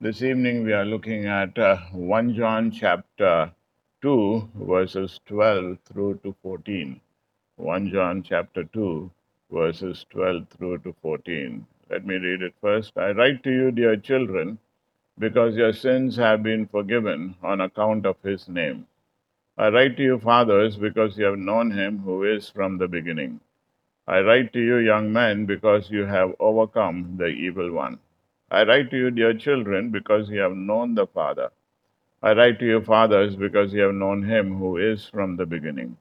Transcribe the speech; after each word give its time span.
This 0.00 0.22
evening 0.22 0.64
we 0.64 0.72
are 0.72 0.84
looking 0.84 1.26
at 1.26 1.56
uh, 1.56 1.76
1 1.92 2.34
John 2.34 2.72
chapter 2.72 3.52
2, 4.02 4.50
verses 4.56 5.20
12 5.26 5.78
through 5.84 6.18
to 6.24 6.34
14. 6.42 7.00
1 7.54 7.90
John 7.90 8.24
chapter 8.24 8.64
2, 8.64 9.08
verses 9.52 10.04
12 10.10 10.48
through 10.48 10.78
to 10.78 10.96
14. 11.00 11.64
Let 11.88 12.04
me 12.04 12.16
read 12.16 12.42
it 12.42 12.54
first. 12.60 12.98
I 12.98 13.12
write 13.12 13.44
to 13.44 13.52
you, 13.52 13.70
dear 13.70 13.96
children, 13.96 14.58
because 15.16 15.54
your 15.54 15.72
sins 15.72 16.16
have 16.16 16.42
been 16.42 16.66
forgiven 16.66 17.36
on 17.40 17.60
account 17.60 18.04
of 18.04 18.16
his 18.24 18.48
name. 18.48 18.88
I 19.56 19.68
write 19.68 19.96
to 19.98 20.02
you, 20.02 20.18
fathers, 20.18 20.76
because 20.76 21.16
you 21.16 21.26
have 21.26 21.38
known 21.38 21.70
him 21.70 22.00
who 22.00 22.24
is 22.24 22.50
from 22.50 22.78
the 22.78 22.88
beginning. 22.88 23.38
I 24.08 24.22
write 24.22 24.52
to 24.54 24.60
you, 24.60 24.78
young 24.78 25.12
men, 25.12 25.46
because 25.46 25.88
you 25.88 26.04
have 26.04 26.34
overcome 26.40 27.16
the 27.16 27.26
evil 27.28 27.70
one. 27.70 28.00
I 28.50 28.64
write 28.64 28.90
to 28.90 28.96
you, 28.96 29.10
dear 29.10 29.34
children, 29.34 29.90
because 29.90 30.30
you 30.30 30.40
have 30.40 30.56
known 30.56 30.94
the 30.94 31.06
Father. 31.06 31.50
I 32.22 32.32
write 32.32 32.58
to 32.60 32.66
you, 32.66 32.80
fathers, 32.82 33.36
because 33.36 33.72
you 33.72 33.82
have 33.82 33.94
known 33.94 34.22
him 34.22 34.58
who 34.58 34.76
is 34.78 35.06
from 35.08 35.36
the 35.36 35.46
beginning. 35.46 35.96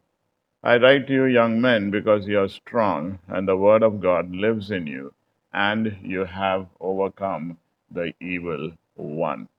I 0.64 0.78
write 0.78 1.08
to 1.08 1.14
you, 1.14 1.26
young 1.26 1.60
men, 1.60 1.92
because 1.92 2.28
you 2.28 2.40
are 2.40 2.48
strong, 2.48 3.20
and 3.28 3.48
the 3.48 3.58
word 3.58 3.84
of 3.84 4.00
God 4.00 4.34
lives 4.34 4.72
in 4.72 4.88
you, 4.88 5.14
and 5.54 5.98
you 6.02 6.26
have 6.26 6.68
overcome 6.80 7.58
the 7.92 8.14
evil 8.22 8.72
one. 8.96 9.50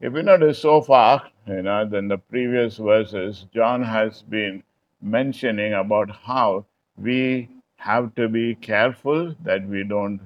If 0.00 0.14
you 0.14 0.22
notice 0.22 0.60
so 0.60 0.80
far, 0.80 1.28
you 1.46 1.62
know, 1.62 1.84
then 1.84 2.08
the 2.08 2.18
previous 2.18 2.76
verses, 2.76 3.46
John 3.52 3.82
has 3.82 4.22
been 4.22 4.62
mentioning 5.02 5.74
about 5.74 6.10
how 6.10 6.66
we 6.96 7.48
have 7.76 8.14
to 8.14 8.28
be 8.28 8.54
careful 8.54 9.34
that 9.42 9.66
we 9.66 9.84
don't 9.84 10.20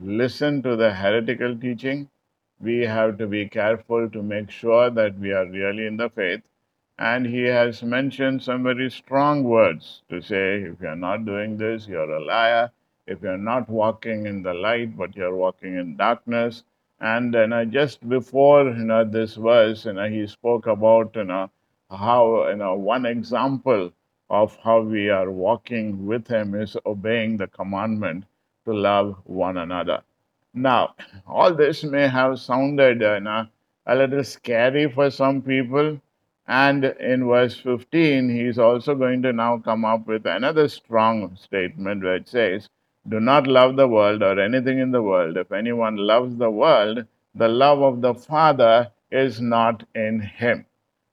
listen 0.00 0.62
to 0.62 0.76
the 0.76 0.92
heretical 0.92 1.56
teaching. 1.56 2.08
We 2.60 2.80
have 2.80 3.18
to 3.18 3.26
be 3.26 3.48
careful 3.48 4.08
to 4.10 4.22
make 4.22 4.50
sure 4.50 4.90
that 4.90 5.18
we 5.18 5.32
are 5.32 5.46
really 5.46 5.86
in 5.86 5.96
the 5.96 6.10
faith. 6.10 6.42
And 6.98 7.26
he 7.26 7.42
has 7.42 7.82
mentioned 7.82 8.42
some 8.42 8.62
very 8.62 8.90
strong 8.90 9.44
words 9.44 10.02
to 10.08 10.20
say, 10.20 10.62
if 10.62 10.80
you're 10.80 10.96
not 10.96 11.24
doing 11.24 11.56
this, 11.56 11.88
you're 11.88 12.10
a 12.10 12.24
liar. 12.24 12.70
If 13.06 13.22
you're 13.22 13.36
not 13.36 13.68
walking 13.68 14.26
in 14.26 14.42
the 14.42 14.54
light, 14.54 14.96
but 14.96 15.16
you're 15.16 15.34
walking 15.34 15.76
in 15.76 15.96
darkness. 15.96 16.64
And 17.00 17.34
you 17.34 17.46
know, 17.46 17.64
just 17.64 18.08
before 18.08 18.64
you 18.64 18.84
know 18.84 19.04
this 19.04 19.34
verse, 19.34 19.84
you 19.84 19.92
know, 19.94 20.08
he 20.08 20.26
spoke 20.26 20.66
about 20.66 21.14
you 21.16 21.24
know 21.24 21.50
how 21.90 22.48
you 22.48 22.56
know 22.56 22.74
one 22.74 23.06
example 23.06 23.92
of 24.30 24.56
how 24.62 24.80
we 24.80 25.10
are 25.10 25.30
walking 25.30 26.06
with 26.06 26.28
him 26.28 26.54
is 26.54 26.76
obeying 26.86 27.36
the 27.36 27.46
commandment 27.46 28.24
to 28.64 28.72
love 28.72 29.16
one 29.24 29.56
another. 29.56 30.02
Now, 30.52 30.94
all 31.26 31.52
this 31.52 31.82
may 31.82 32.08
have 32.08 32.38
sounded 32.38 33.02
uh, 33.02 33.14
you 33.14 33.20
know, 33.20 33.46
a 33.86 33.96
little 33.96 34.22
scary 34.24 34.90
for 34.90 35.10
some 35.10 35.42
people. 35.42 36.00
And 36.46 36.84
in 36.84 37.26
verse 37.26 37.58
15, 37.58 38.28
he's 38.28 38.58
also 38.58 38.94
going 38.94 39.22
to 39.22 39.32
now 39.32 39.58
come 39.58 39.84
up 39.84 40.06
with 40.06 40.26
another 40.26 40.68
strong 40.68 41.36
statement 41.36 42.04
where 42.04 42.16
it 42.16 42.28
says, 42.28 42.68
Do 43.08 43.18
not 43.18 43.46
love 43.46 43.76
the 43.76 43.88
world 43.88 44.22
or 44.22 44.38
anything 44.38 44.78
in 44.78 44.92
the 44.92 45.02
world. 45.02 45.36
If 45.36 45.52
anyone 45.52 45.96
loves 45.96 46.36
the 46.36 46.50
world, 46.50 47.06
the 47.34 47.48
love 47.48 47.82
of 47.82 48.00
the 48.00 48.14
Father 48.14 48.92
is 49.10 49.40
not 49.40 49.84
in 49.94 50.20
him. 50.20 50.66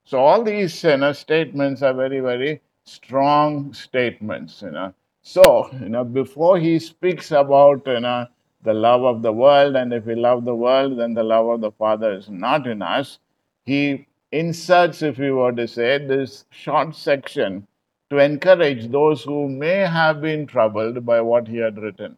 So 0.04 0.20
all 0.20 0.42
these 0.42 0.84
uh, 0.84 0.90
you 0.90 0.96
know, 0.98 1.12
statements 1.12 1.82
are 1.82 1.94
very, 1.94 2.20
very 2.20 2.60
strong 2.84 3.72
statements. 3.72 4.62
You 4.62 4.70
know. 4.70 4.94
So, 5.22 5.70
you 5.80 5.88
know, 5.88 6.04
before 6.04 6.58
he 6.58 6.78
speaks 6.80 7.30
about 7.30 7.86
you 7.86 8.00
know 8.00 8.26
the 8.62 8.74
love 8.74 9.04
of 9.04 9.22
the 9.22 9.32
world, 9.32 9.76
and 9.76 9.92
if 9.92 10.04
we 10.04 10.16
love 10.16 10.44
the 10.44 10.54
world, 10.54 10.98
then 10.98 11.14
the 11.14 11.22
love 11.22 11.46
of 11.48 11.60
the 11.60 11.70
Father 11.70 12.12
is 12.12 12.28
not 12.28 12.66
in 12.66 12.82
us, 12.82 13.18
he 13.64 14.06
inserts, 14.32 15.02
if 15.02 15.18
we 15.18 15.30
were 15.30 15.52
to 15.52 15.68
say, 15.68 15.98
this 15.98 16.44
short 16.50 16.96
section 16.96 17.66
to 18.10 18.18
encourage 18.18 18.88
those 18.88 19.22
who 19.22 19.48
may 19.48 19.78
have 19.78 20.20
been 20.20 20.46
troubled 20.46 21.06
by 21.06 21.20
what 21.20 21.48
he 21.48 21.58
had 21.58 21.78
written. 21.78 22.16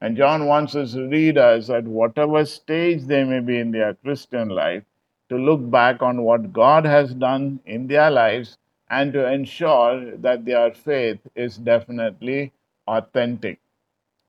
And 0.00 0.16
John 0.16 0.46
wants 0.46 0.74
his 0.74 0.96
readers 0.96 1.70
at 1.70 1.84
whatever 1.84 2.44
stage 2.44 3.04
they 3.04 3.24
may 3.24 3.40
be 3.40 3.58
in 3.58 3.70
their 3.72 3.94
Christian 3.94 4.48
life 4.48 4.84
to 5.28 5.36
look 5.36 5.70
back 5.70 6.02
on 6.02 6.22
what 6.22 6.52
God 6.52 6.84
has 6.84 7.14
done 7.14 7.60
in 7.64 7.86
their 7.88 8.10
lives 8.10 8.58
and 8.90 9.12
to 9.12 9.26
ensure 9.30 10.16
that 10.16 10.44
their 10.44 10.72
faith 10.72 11.20
is 11.34 11.56
definitely 11.56 12.52
authentic. 12.86 13.58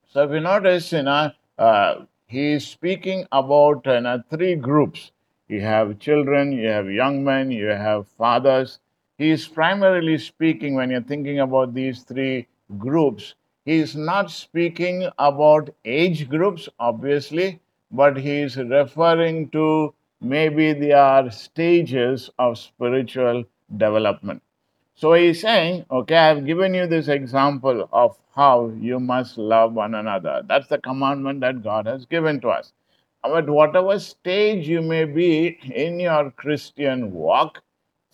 So 0.07 0.23
if 0.23 0.31
you 0.31 0.39
notice, 0.39 0.91
you 0.91 1.03
know, 1.03 1.31
uh, 1.57 2.05
he 2.27 2.53
is 2.53 2.67
speaking 2.67 3.27
about 3.31 3.85
you 3.85 4.01
know, 4.01 4.23
three 4.29 4.55
groups. 4.55 5.11
You 5.47 5.61
have 5.61 5.99
children, 5.99 6.51
you 6.51 6.67
have 6.69 6.89
young 6.89 7.23
men, 7.23 7.51
you 7.51 7.67
have 7.67 8.07
fathers. 8.07 8.79
He 9.17 9.29
is 9.29 9.47
primarily 9.47 10.17
speaking 10.17 10.75
when 10.75 10.89
you're 10.89 11.01
thinking 11.01 11.39
about 11.39 11.73
these 11.73 12.03
three 12.03 12.47
groups. 12.77 13.35
He 13.65 13.75
is 13.77 13.95
not 13.95 14.31
speaking 14.31 15.09
about 15.19 15.69
age 15.85 16.29
groups, 16.29 16.67
obviously, 16.79 17.59
but 17.91 18.17
he 18.17 18.39
is 18.41 18.57
referring 18.57 19.49
to 19.49 19.93
maybe 20.21 20.73
their 20.73 21.29
stages 21.31 22.29
of 22.39 22.57
spiritual 22.57 23.43
development. 23.77 24.41
So 24.97 25.11
he's 25.11 25.41
saying, 25.41 25.85
okay, 25.91 26.15
I've 26.15 26.45
given 26.45 26.73
you 26.73 26.87
this 26.87 27.09
example 27.09 27.89
of 27.91 28.17
how 28.33 28.71
you 28.79 28.97
must 28.97 29.37
love 29.37 29.73
one 29.73 29.93
another. 29.93 30.41
That's 30.47 30.69
the 30.69 30.77
commandment 30.77 31.41
that 31.41 31.61
God 31.61 31.85
has 31.85 32.05
given 32.05 32.39
to 32.41 32.47
us. 32.47 32.71
At 33.25 33.49
whatever 33.49 33.99
stage 33.99 34.69
you 34.69 34.81
may 34.81 35.03
be 35.03 35.59
in 35.63 35.99
your 35.99 36.31
Christian 36.31 37.11
walk, 37.11 37.61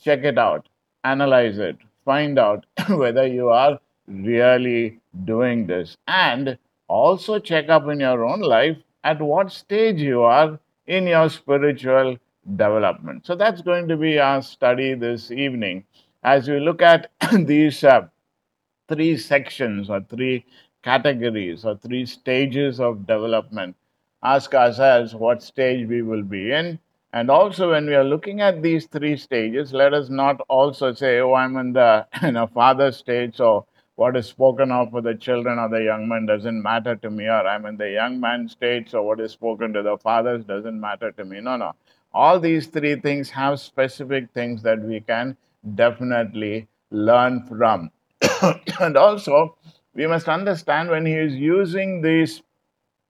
check 0.02 0.24
it 0.24 0.40
out, 0.40 0.69
analyze 1.03 1.59
it, 1.59 1.78
find 2.03 2.40
out 2.40 2.66
whether 2.90 3.28
you 3.28 3.50
are 3.50 3.80
really 4.08 5.00
doing 5.24 5.68
this, 5.68 5.98
and 6.08 6.58
also 6.88 7.38
check 7.38 7.69
up 7.69 7.88
in 7.90 8.00
your 8.00 8.25
own 8.25 8.42
life 8.42 8.78
at 9.03 9.22
what 9.22 9.52
stage 9.52 10.02
you 10.02 10.24
are 10.24 10.59
in 10.88 11.06
your 11.06 11.30
spiritual 11.30 12.18
development. 12.56 13.28
So 13.28 13.36
that's 13.36 13.62
going 13.62 13.88
to 13.90 13.98
be 13.98 14.18
our 14.18 14.42
study 14.42 14.96
this 14.96 15.30
evening 15.30 15.86
as 16.24 16.48
we 16.48 16.59
look 16.59 16.82
at 16.82 17.12
these 17.46 17.84
uh, 17.84 18.08
three 18.88 19.18
sections 19.18 19.90
or 19.90 20.02
three 20.02 20.46
categories 20.84 21.66
or 21.66 21.78
three 21.78 22.06
stages 22.06 22.80
of 22.80 23.08
development, 23.08 23.76
ask 24.24 24.54
ourselves 24.54 25.16
what 25.16 25.42
stage 25.42 25.88
we 25.88 26.02
will 26.02 26.24
be 26.24 26.52
in. 26.52 26.80
And 27.14 27.30
also, 27.30 27.72
when 27.72 27.88
we 27.88 27.96
are 27.96 28.04
looking 28.04 28.40
at 28.40 28.62
these 28.62 28.86
three 28.86 29.18
stages, 29.18 29.74
let 29.74 29.94
us 29.94 30.10
not 30.10 30.40
also 30.48 30.94
say, 30.94 31.20
oh, 31.20 31.34
I'm 31.34 31.58
in 31.58 31.74
the 31.74 32.08
you 32.22 32.31
know, 32.31 32.48
father 32.48 32.92
stage, 32.92 33.38
so 33.38 33.66
what 33.96 34.16
is 34.16 34.28
spoken 34.28 34.72
of 34.72 34.92
for 34.92 35.02
the 35.02 35.16
children 35.16 35.60
or 35.60 35.70
the 35.70 35.84
young 35.84 36.08
men 36.08 36.26
doesn't 36.26 36.62
matter 36.62 36.96
to 36.96 37.10
me, 37.10 37.26
or 37.26 37.46
I'm 37.48 37.66
in 37.66 37.78
the 37.78 37.90
young 37.90 38.20
man 38.20 38.48
stage, 38.48 38.90
so 38.92 39.04
what 39.04 39.20
is 39.20 39.31
spoken 39.31 39.74
to 39.74 39.84
the 39.84 39.98
fathers 39.98 40.46
doesn't 40.46 40.80
matter 40.80 41.12
to 41.12 41.26
me. 41.26 41.42
No, 41.42 41.58
no. 41.58 41.74
All 42.14 42.40
these 42.40 42.68
three 42.68 42.96
things 42.96 43.30
have 43.31 43.60
specific 43.60 44.31
things 44.34 44.62
that 44.64 44.81
we 44.81 45.02
can 45.02 45.38
definitely 45.76 46.68
learn 46.92 47.46
from. 47.48 47.92
and 48.80 48.98
also, 48.98 49.58
we 49.94 50.08
must 50.08 50.28
understand 50.30 50.90
when 50.90 51.06
he 51.06 51.14
is 51.14 51.36
using 51.36 52.02
these 52.02 52.42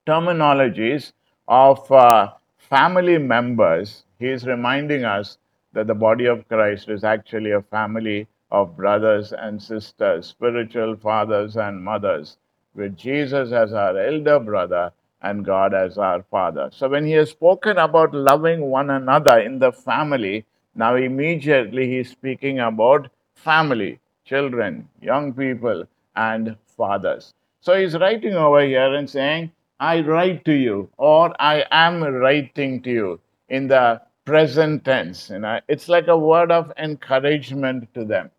terminologies 0.07 1.13
of 1.47 1.91
uh, 1.91 2.31
family 2.57 3.17
members, 3.17 4.03
he 4.19 4.27
is 4.27 4.45
reminding 4.45 5.03
us 5.03 5.37
that 5.73 5.87
the 5.87 5.95
body 5.95 6.25
of 6.25 6.47
Christ 6.47 6.89
is 6.89 7.03
actually 7.03 7.51
a 7.51 7.61
family 7.61 8.27
of 8.51 8.75
brothers 8.75 9.33
and 9.33 9.61
sisters, 9.61 10.27
spiritual 10.27 10.95
fathers 10.95 11.55
and 11.55 11.83
mothers, 11.83 12.37
with 12.75 12.97
Jesus 12.97 13.51
as 13.51 13.73
our 13.73 13.97
elder 13.97 14.39
brother 14.39 14.91
and 15.21 15.45
God 15.45 15.73
as 15.73 15.97
our 15.97 16.23
father. 16.23 16.69
So, 16.73 16.89
when 16.89 17.05
he 17.05 17.13
has 17.13 17.29
spoken 17.29 17.77
about 17.77 18.13
loving 18.13 18.61
one 18.69 18.89
another 18.89 19.39
in 19.39 19.59
the 19.59 19.71
family, 19.71 20.45
now 20.75 20.95
immediately 20.95 21.87
he's 21.89 22.11
speaking 22.11 22.59
about 22.59 23.09
family, 23.35 23.99
children, 24.25 24.87
young 25.01 25.33
people, 25.33 25.85
and 26.15 26.55
fathers. 26.77 27.33
So, 27.61 27.79
he's 27.79 27.97
writing 27.97 28.33
over 28.33 28.61
here 28.61 28.93
and 28.93 29.09
saying, 29.09 29.51
I 29.79 30.01
write 30.01 30.45
to 30.45 30.53
you, 30.53 30.89
or 30.97 31.33
I 31.39 31.65
am 31.71 32.03
writing 32.03 32.81
to 32.83 32.91
you 32.91 33.19
in 33.49 33.67
the 33.67 34.01
present 34.25 34.85
tense. 34.85 35.29
You 35.29 35.39
know, 35.39 35.59
it's 35.67 35.89
like 35.89 36.07
a 36.07 36.17
word 36.17 36.51
of 36.51 36.71
encouragement 36.77 37.93
to 37.95 38.05
them. 38.05 38.31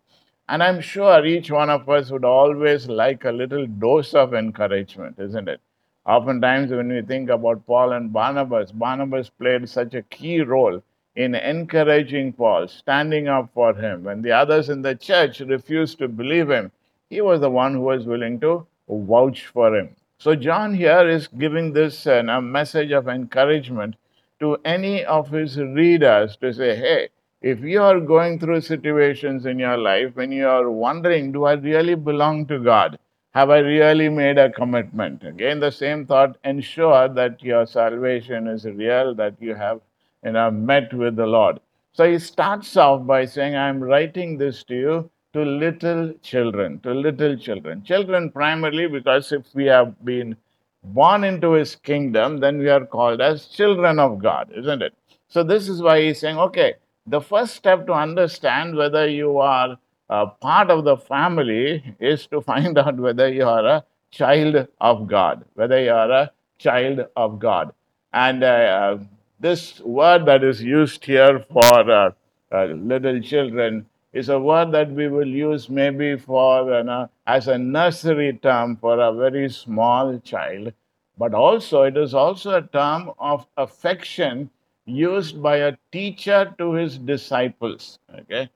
And 0.49 0.63
I'm 0.63 0.81
sure 0.81 1.25
each 1.25 1.51
one 1.51 1.69
of 1.69 1.87
us 1.89 2.11
would 2.11 2.25
always 2.25 2.87
like 2.87 3.25
a 3.25 3.31
little 3.31 3.65
dose 3.65 4.13
of 4.13 4.33
encouragement, 4.33 5.19
isn't 5.19 5.47
it? 5.47 5.61
Oftentimes, 6.05 6.71
when 6.71 6.89
we 6.89 7.01
think 7.01 7.29
about 7.29 7.65
Paul 7.65 7.93
and 7.93 8.11
Barnabas, 8.11 8.71
Barnabas 8.71 9.29
played 9.29 9.67
such 9.69 9.93
a 9.93 10.01
key 10.03 10.41
role 10.41 10.81
in 11.15 11.35
encouraging 11.35 12.33
Paul, 12.33 12.67
standing 12.67 13.27
up 13.27 13.49
for 13.53 13.73
him. 13.73 14.03
When 14.03 14.21
the 14.21 14.31
others 14.31 14.69
in 14.69 14.81
the 14.81 14.95
church 14.95 15.39
refused 15.39 15.99
to 15.99 16.07
believe 16.07 16.49
him, 16.49 16.71
he 17.09 17.21
was 17.21 17.41
the 17.41 17.49
one 17.49 17.73
who 17.73 17.81
was 17.81 18.05
willing 18.05 18.39
to 18.39 18.65
vouch 18.89 19.45
for 19.47 19.75
him. 19.77 19.95
So, 20.17 20.35
John 20.35 20.73
here 20.73 21.07
is 21.07 21.27
giving 21.27 21.73
this 21.73 22.07
uh, 22.07 22.23
a 22.27 22.41
message 22.41 22.91
of 22.91 23.07
encouragement 23.07 23.95
to 24.39 24.57
any 24.65 25.03
of 25.05 25.29
his 25.29 25.57
readers 25.57 26.37
to 26.37 26.53
say, 26.53 26.75
hey, 26.75 27.09
if 27.41 27.59
you 27.59 27.81
are 27.81 27.99
going 27.99 28.39
through 28.39 28.61
situations 28.61 29.45
in 29.45 29.59
your 29.59 29.77
life 29.77 30.15
when 30.15 30.31
you 30.31 30.47
are 30.47 30.71
wondering, 30.71 31.31
do 31.31 31.43
I 31.43 31.53
really 31.53 31.95
belong 31.95 32.45
to 32.47 32.57
God? 32.57 32.97
Have 33.33 33.49
I 33.49 33.57
really 33.59 34.09
made 34.09 34.37
a 34.37 34.49
commitment? 34.49 35.23
Again, 35.23 35.59
the 35.59 35.71
same 35.71 36.05
thought 36.05 36.37
ensure 36.43 37.09
that 37.09 37.43
your 37.43 37.65
salvation 37.65 38.47
is 38.47 38.63
real, 38.65 39.13
that 39.15 39.35
you 39.41 39.55
have 39.55 39.81
you 40.23 40.31
know, 40.31 40.51
met 40.51 40.93
with 40.93 41.15
the 41.15 41.25
Lord. 41.25 41.59
So 41.93 42.09
he 42.11 42.17
starts 42.19 42.75
off 42.75 43.05
by 43.05 43.25
saying, 43.25 43.55
I'm 43.55 43.83
writing 43.83 44.37
this 44.37 44.63
to 44.65 44.75
you 44.75 45.09
to 45.33 45.43
little 45.43 46.13
children, 46.21 46.79
to 46.81 46.93
little 46.93 47.35
children. 47.35 47.83
Children 47.83 48.31
primarily 48.31 48.87
because 48.87 49.31
if 49.31 49.45
we 49.53 49.65
have 49.65 50.03
been 50.05 50.35
born 50.83 51.23
into 51.23 51.53
his 51.53 51.75
kingdom, 51.75 52.39
then 52.39 52.59
we 52.59 52.69
are 52.69 52.85
called 52.85 53.21
as 53.21 53.47
children 53.47 53.99
of 53.99 54.19
God, 54.19 54.51
isn't 54.55 54.81
it? 54.81 54.93
So 55.29 55.43
this 55.43 55.67
is 55.67 55.81
why 55.81 56.01
he's 56.01 56.19
saying, 56.19 56.37
okay, 56.37 56.75
the 57.07 57.21
first 57.21 57.55
step 57.55 57.87
to 57.87 57.93
understand 57.93 58.75
whether 58.75 59.07
you 59.07 59.39
are 59.39 59.77
a 60.09 60.27
part 60.27 60.69
of 60.69 60.83
the 60.83 60.97
family 60.97 61.95
is 61.99 62.27
to 62.27 62.41
find 62.41 62.77
out 62.83 62.97
whether 62.97 63.31
you 63.31 63.45
are 63.45 63.65
a 63.65 63.85
child 64.11 64.67
of 64.79 65.07
God, 65.07 65.43
whether 65.55 65.81
you 65.81 65.91
are 65.91 66.11
a 66.11 66.31
child 66.59 67.05
of 67.15 67.39
God. 67.39 67.73
And 68.13 68.43
uh, 68.43 68.97
this 69.43 69.81
word 69.81 70.25
that 70.25 70.43
is 70.43 70.61
used 70.63 71.03
here 71.03 71.39
for 71.51 71.91
uh, 71.91 72.11
uh, 72.53 72.65
little 72.65 73.19
children 73.19 73.85
is 74.13 74.29
a 74.29 74.39
word 74.39 74.71
that 74.71 74.89
we 74.91 75.09
will 75.09 75.27
use 75.27 75.69
maybe 75.69 76.15
for 76.17 76.73
uh, 76.73 77.07
as 77.27 77.49
a 77.49 77.57
nursery 77.57 78.39
term 78.41 78.77
for 78.77 78.99
a 79.01 79.11
very 79.11 79.49
small 79.49 80.17
child, 80.19 80.71
but 81.17 81.33
also 81.33 81.81
it 81.81 81.97
is 81.97 82.13
also 82.13 82.55
a 82.57 82.61
term 82.61 83.11
of 83.19 83.45
affection 83.57 84.49
used 84.85 85.41
by 85.43 85.57
a 85.57 85.75
teacher 85.91 86.55
to 86.57 86.71
his 86.73 86.97
disciples. 86.97 87.99
Okay, 88.21 88.49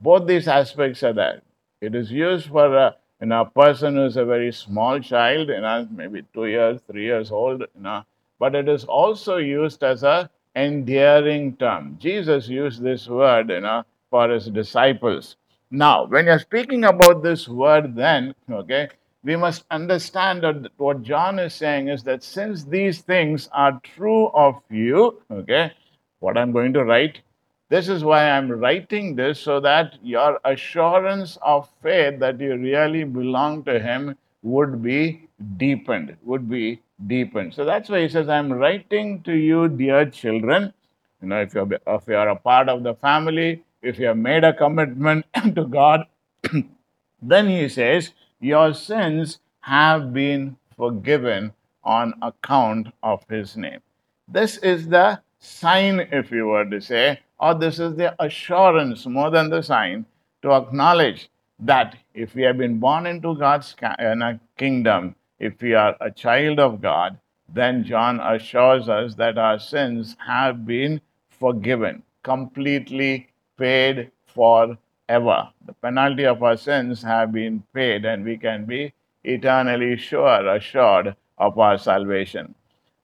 both 0.00 0.26
these 0.26 0.48
aspects 0.48 1.04
are 1.04 1.12
there. 1.12 1.40
It 1.80 1.94
is 1.94 2.10
used 2.10 2.48
for 2.48 2.76
a 2.76 2.96
you 3.20 3.28
know, 3.28 3.42
a 3.42 3.50
person 3.50 3.94
who 3.94 4.06
is 4.06 4.16
a 4.16 4.24
very 4.24 4.50
small 4.50 4.98
child, 4.98 5.48
you 5.50 5.60
know, 5.60 5.86
maybe 5.92 6.24
two 6.34 6.46
years, 6.46 6.80
three 6.88 7.04
years 7.04 7.30
old, 7.30 7.60
you 7.60 7.82
know, 7.82 8.02
but 8.42 8.56
it 8.56 8.68
is 8.68 8.84
also 8.84 9.36
used 9.36 9.84
as 9.84 10.02
a 10.02 10.28
endearing 10.56 11.56
term. 11.58 11.96
Jesus 12.00 12.48
used 12.48 12.82
this 12.82 13.06
word, 13.06 13.50
you 13.50 13.60
know, 13.60 13.84
for 14.10 14.28
his 14.30 14.46
disciples. 14.46 15.36
Now, 15.70 16.06
when 16.06 16.26
you're 16.26 16.40
speaking 16.40 16.82
about 16.82 17.22
this 17.22 17.46
word, 17.46 17.94
then, 17.94 18.34
okay, 18.50 18.88
we 19.22 19.36
must 19.36 19.64
understand 19.70 20.42
that 20.42 20.72
what 20.76 21.04
John 21.04 21.38
is 21.38 21.54
saying 21.54 21.86
is 21.86 22.02
that 22.02 22.24
since 22.24 22.64
these 22.64 23.02
things 23.02 23.48
are 23.52 23.80
true 23.94 24.26
of 24.34 24.60
you, 24.68 25.22
okay, 25.30 25.70
what 26.18 26.36
I'm 26.36 26.50
going 26.50 26.72
to 26.72 26.84
write, 26.84 27.20
this 27.68 27.88
is 27.88 28.02
why 28.02 28.28
I'm 28.28 28.50
writing 28.50 29.14
this 29.14 29.38
so 29.38 29.60
that 29.60 29.94
your 30.02 30.40
assurance 30.44 31.38
of 31.42 31.68
faith 31.80 32.18
that 32.18 32.40
you 32.40 32.56
really 32.56 33.04
belong 33.04 33.62
to 33.70 33.78
Him 33.78 34.16
would 34.42 34.82
be 34.82 35.28
deepened, 35.56 36.16
would 36.24 36.50
be 36.50 36.82
deepened. 37.06 37.54
So 37.54 37.64
that's 37.64 37.88
why 37.88 38.02
he 38.02 38.08
says, 38.08 38.28
I'm 38.28 38.52
writing 38.52 39.22
to 39.22 39.32
you, 39.32 39.68
dear 39.68 40.06
children. 40.06 40.72
You 41.20 41.28
know, 41.28 41.40
if 41.40 41.54
you're, 41.54 41.68
if 41.86 42.02
you're 42.06 42.28
a 42.28 42.36
part 42.36 42.68
of 42.68 42.82
the 42.82 42.94
family, 42.94 43.64
if 43.82 43.98
you 43.98 44.06
have 44.06 44.16
made 44.16 44.44
a 44.44 44.52
commitment 44.52 45.26
to 45.54 45.64
God, 45.64 46.06
then 47.22 47.48
he 47.48 47.68
says, 47.68 48.12
Your 48.40 48.74
sins 48.74 49.38
have 49.60 50.12
been 50.12 50.56
forgiven 50.76 51.52
on 51.84 52.14
account 52.22 52.88
of 53.02 53.24
his 53.28 53.56
name. 53.56 53.80
This 54.28 54.56
is 54.58 54.88
the 54.88 55.20
sign, 55.38 56.00
if 56.12 56.30
you 56.30 56.46
were 56.46 56.64
to 56.64 56.80
say, 56.80 57.20
or 57.38 57.54
this 57.54 57.78
is 57.78 57.96
the 57.96 58.14
assurance 58.22 59.06
more 59.06 59.30
than 59.30 59.50
the 59.50 59.62
sign 59.62 60.06
to 60.42 60.52
acknowledge 60.52 61.28
that 61.58 61.96
if 62.14 62.34
we 62.34 62.42
have 62.42 62.58
been 62.58 62.78
born 62.78 63.06
into 63.06 63.36
God's 63.36 63.74
uh, 63.82 64.34
kingdom, 64.56 65.14
if 65.42 65.60
we 65.60 65.74
are 65.74 65.96
a 66.00 66.08
child 66.08 66.60
of 66.60 66.80
God, 66.80 67.18
then 67.52 67.82
John 67.82 68.20
assures 68.20 68.88
us 68.88 69.16
that 69.16 69.36
our 69.36 69.58
sins 69.58 70.16
have 70.24 70.64
been 70.64 71.00
forgiven, 71.28 72.04
completely 72.22 73.28
paid 73.58 74.12
forever. 74.24 75.48
The 75.66 75.72
penalty 75.82 76.26
of 76.26 76.44
our 76.44 76.56
sins 76.56 77.02
have 77.02 77.32
been 77.32 77.64
paid, 77.74 78.04
and 78.04 78.24
we 78.24 78.38
can 78.38 78.66
be 78.66 78.94
eternally 79.24 79.96
sure, 79.96 80.46
assured 80.48 81.16
of 81.38 81.58
our 81.58 81.76
salvation. 81.76 82.54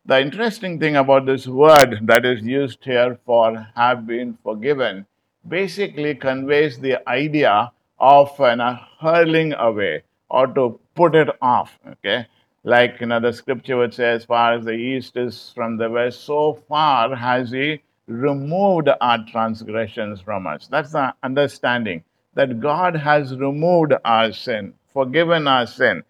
The 0.06 0.20
interesting 0.20 0.78
thing 0.78 0.94
about 0.94 1.26
this 1.26 1.48
word 1.48 1.98
that 2.02 2.24
is 2.24 2.42
used 2.42 2.84
here 2.84 3.18
for 3.26 3.66
have 3.74 4.06
been 4.06 4.38
forgiven 4.44 5.06
basically 5.46 6.14
conveys 6.14 6.78
the 6.78 6.96
idea 7.08 7.72
of 7.98 8.40
uh, 8.40 8.76
hurling 9.00 9.54
away 9.54 10.04
or 10.30 10.46
to 10.46 10.78
put 10.94 11.14
it 11.14 11.28
off. 11.40 11.78
Okay, 11.88 12.26
like 12.64 13.00
you 13.00 13.06
know 13.06 13.20
the 13.20 13.32
scripture 13.32 13.76
would 13.76 13.94
say, 13.94 14.10
as 14.10 14.24
far 14.24 14.54
as 14.54 14.64
the 14.64 14.72
east 14.72 15.16
is 15.16 15.52
from 15.54 15.76
the 15.76 15.90
west, 15.90 16.24
so 16.24 16.54
far 16.68 17.14
has 17.14 17.50
He 17.50 17.82
removed 18.06 18.88
our 19.00 19.24
transgressions 19.30 20.20
from 20.20 20.46
us. 20.46 20.66
That's 20.66 20.92
the 20.92 21.14
understanding 21.22 22.04
that 22.34 22.60
God 22.60 22.96
has 22.96 23.36
removed 23.36 23.92
our 24.04 24.32
sin, 24.32 24.74
forgiven 24.92 25.46
our 25.46 25.66
sin, 25.66 26.04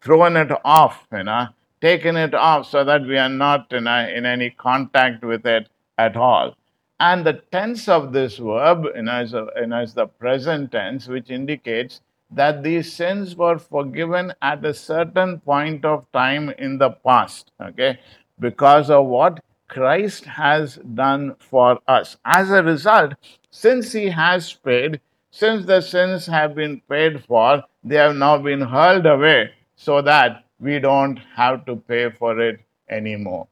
thrown 0.00 0.36
it 0.36 0.50
off, 0.64 1.06
you 1.12 1.24
know, 1.24 1.48
taken 1.80 2.16
it 2.16 2.34
off 2.34 2.68
so 2.68 2.84
that 2.84 3.02
we 3.02 3.16
are 3.16 3.28
not 3.28 3.66
you 3.70 3.80
know, 3.80 4.08
in 4.08 4.26
any 4.26 4.50
contact 4.50 5.24
with 5.24 5.46
it 5.46 5.68
at 5.96 6.16
all. 6.16 6.56
And 7.00 7.24
the 7.24 7.34
tense 7.52 7.88
of 7.88 8.12
this 8.12 8.38
verb 8.38 8.86
you 8.94 9.02
know, 9.02 9.20
is, 9.22 9.34
a, 9.34 9.46
you 9.56 9.66
know, 9.68 9.82
is 9.82 9.94
the 9.94 10.06
present 10.06 10.72
tense, 10.72 11.06
which 11.06 11.30
indicates 11.30 12.00
that 12.30 12.62
these 12.62 12.92
sins 12.92 13.34
were 13.36 13.58
forgiven 13.58 14.32
at 14.42 14.64
a 14.64 14.74
certain 14.74 15.40
point 15.40 15.84
of 15.84 16.10
time 16.12 16.50
in 16.50 16.78
the 16.78 16.90
past. 16.90 17.52
Okay, 17.60 17.98
because 18.38 18.90
of 18.90 19.06
what 19.06 19.40
Christ 19.68 20.24
has 20.24 20.76
done 20.94 21.36
for 21.38 21.78
us. 21.86 22.16
As 22.24 22.50
a 22.50 22.62
result, 22.62 23.14
since 23.50 23.92
He 23.92 24.08
has 24.08 24.52
paid, 24.52 25.00
since 25.30 25.66
the 25.66 25.80
sins 25.80 26.26
have 26.26 26.54
been 26.54 26.80
paid 26.88 27.24
for, 27.24 27.62
they 27.84 27.96
have 27.96 28.16
now 28.16 28.38
been 28.38 28.62
hurled 28.62 29.06
away 29.06 29.50
so 29.76 30.00
that 30.02 30.44
we 30.58 30.78
don't 30.78 31.18
have 31.34 31.64
to 31.66 31.76
pay 31.76 32.10
for 32.10 32.40
it 32.40 32.60
anymore. 32.88 33.46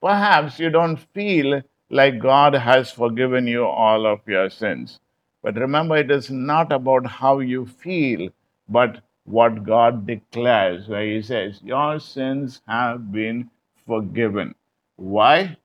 Perhaps 0.00 0.58
you 0.58 0.70
don't 0.70 0.98
feel 1.14 1.62
like 1.90 2.18
God 2.18 2.54
has 2.54 2.90
forgiven 2.90 3.46
you 3.46 3.64
all 3.64 4.06
of 4.06 4.20
your 4.26 4.50
sins. 4.50 5.00
But 5.46 5.54
remember, 5.54 5.96
it 5.96 6.10
is 6.10 6.28
not 6.28 6.72
about 6.72 7.06
how 7.06 7.38
you 7.38 7.66
feel, 7.66 8.30
but 8.68 9.04
what 9.22 9.62
God 9.62 10.04
declares, 10.04 10.88
where 10.88 11.06
He 11.06 11.22
says, 11.22 11.62
Your 11.62 12.00
sins 12.00 12.62
have 12.66 13.12
been 13.12 13.48
forgiven. 13.86 14.56
Why? 14.96 15.56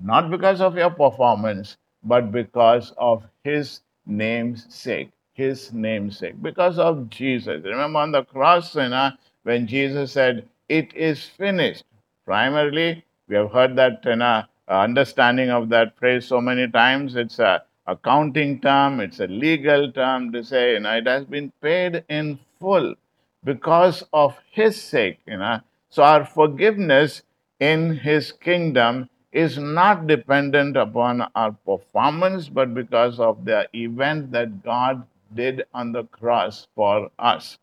Not 0.00 0.30
because 0.30 0.60
of 0.60 0.76
your 0.76 0.90
performance, 0.90 1.78
but 2.04 2.30
because 2.30 2.92
of 2.96 3.24
His 3.42 3.80
name's 4.06 4.72
sake. 4.72 5.10
His 5.32 5.72
name's 5.72 6.16
sake. 6.16 6.40
Because 6.40 6.78
of 6.78 7.10
Jesus. 7.10 7.64
Remember 7.64 7.98
on 7.98 8.12
the 8.12 8.22
cross, 8.22 8.76
know, 8.76 9.10
when 9.42 9.66
Jesus 9.66 10.12
said, 10.12 10.48
It 10.68 10.94
is 10.94 11.24
finished. 11.24 11.82
Primarily, 12.24 13.04
we 13.26 13.34
have 13.34 13.50
heard 13.50 13.74
that 13.74 14.00
you 14.04 14.14
know, 14.14 14.44
understanding 14.68 15.50
of 15.50 15.70
that 15.70 15.98
phrase 15.98 16.24
so 16.24 16.40
many 16.40 16.68
times. 16.68 17.16
It's 17.16 17.40
a 17.40 17.64
accounting 17.88 18.60
term, 18.60 19.00
it's 19.00 19.18
a 19.18 19.26
legal 19.26 19.90
term 19.90 20.30
to 20.32 20.44
say, 20.44 20.74
you 20.74 20.80
know, 20.80 20.96
it 20.96 21.06
has 21.06 21.24
been 21.24 21.50
paid 21.62 22.04
in 22.08 22.38
full 22.60 22.94
because 23.42 24.04
of 24.12 24.36
His 24.50 24.80
sake, 24.80 25.18
you 25.26 25.38
know. 25.38 25.60
So 25.88 26.02
our 26.02 26.24
forgiveness 26.24 27.22
in 27.58 27.96
His 27.96 28.30
kingdom 28.30 29.08
is 29.32 29.58
not 29.58 30.06
dependent 30.06 30.76
upon 30.76 31.22
our 31.34 31.52
performance, 31.52 32.48
but 32.48 32.74
because 32.74 33.18
of 33.18 33.44
the 33.44 33.66
event 33.74 34.32
that 34.32 34.62
God 34.62 35.06
did 35.34 35.64
on 35.74 35.92
the 35.92 36.04
cross 36.04 36.66
for 36.74 37.10
us. 37.18 37.58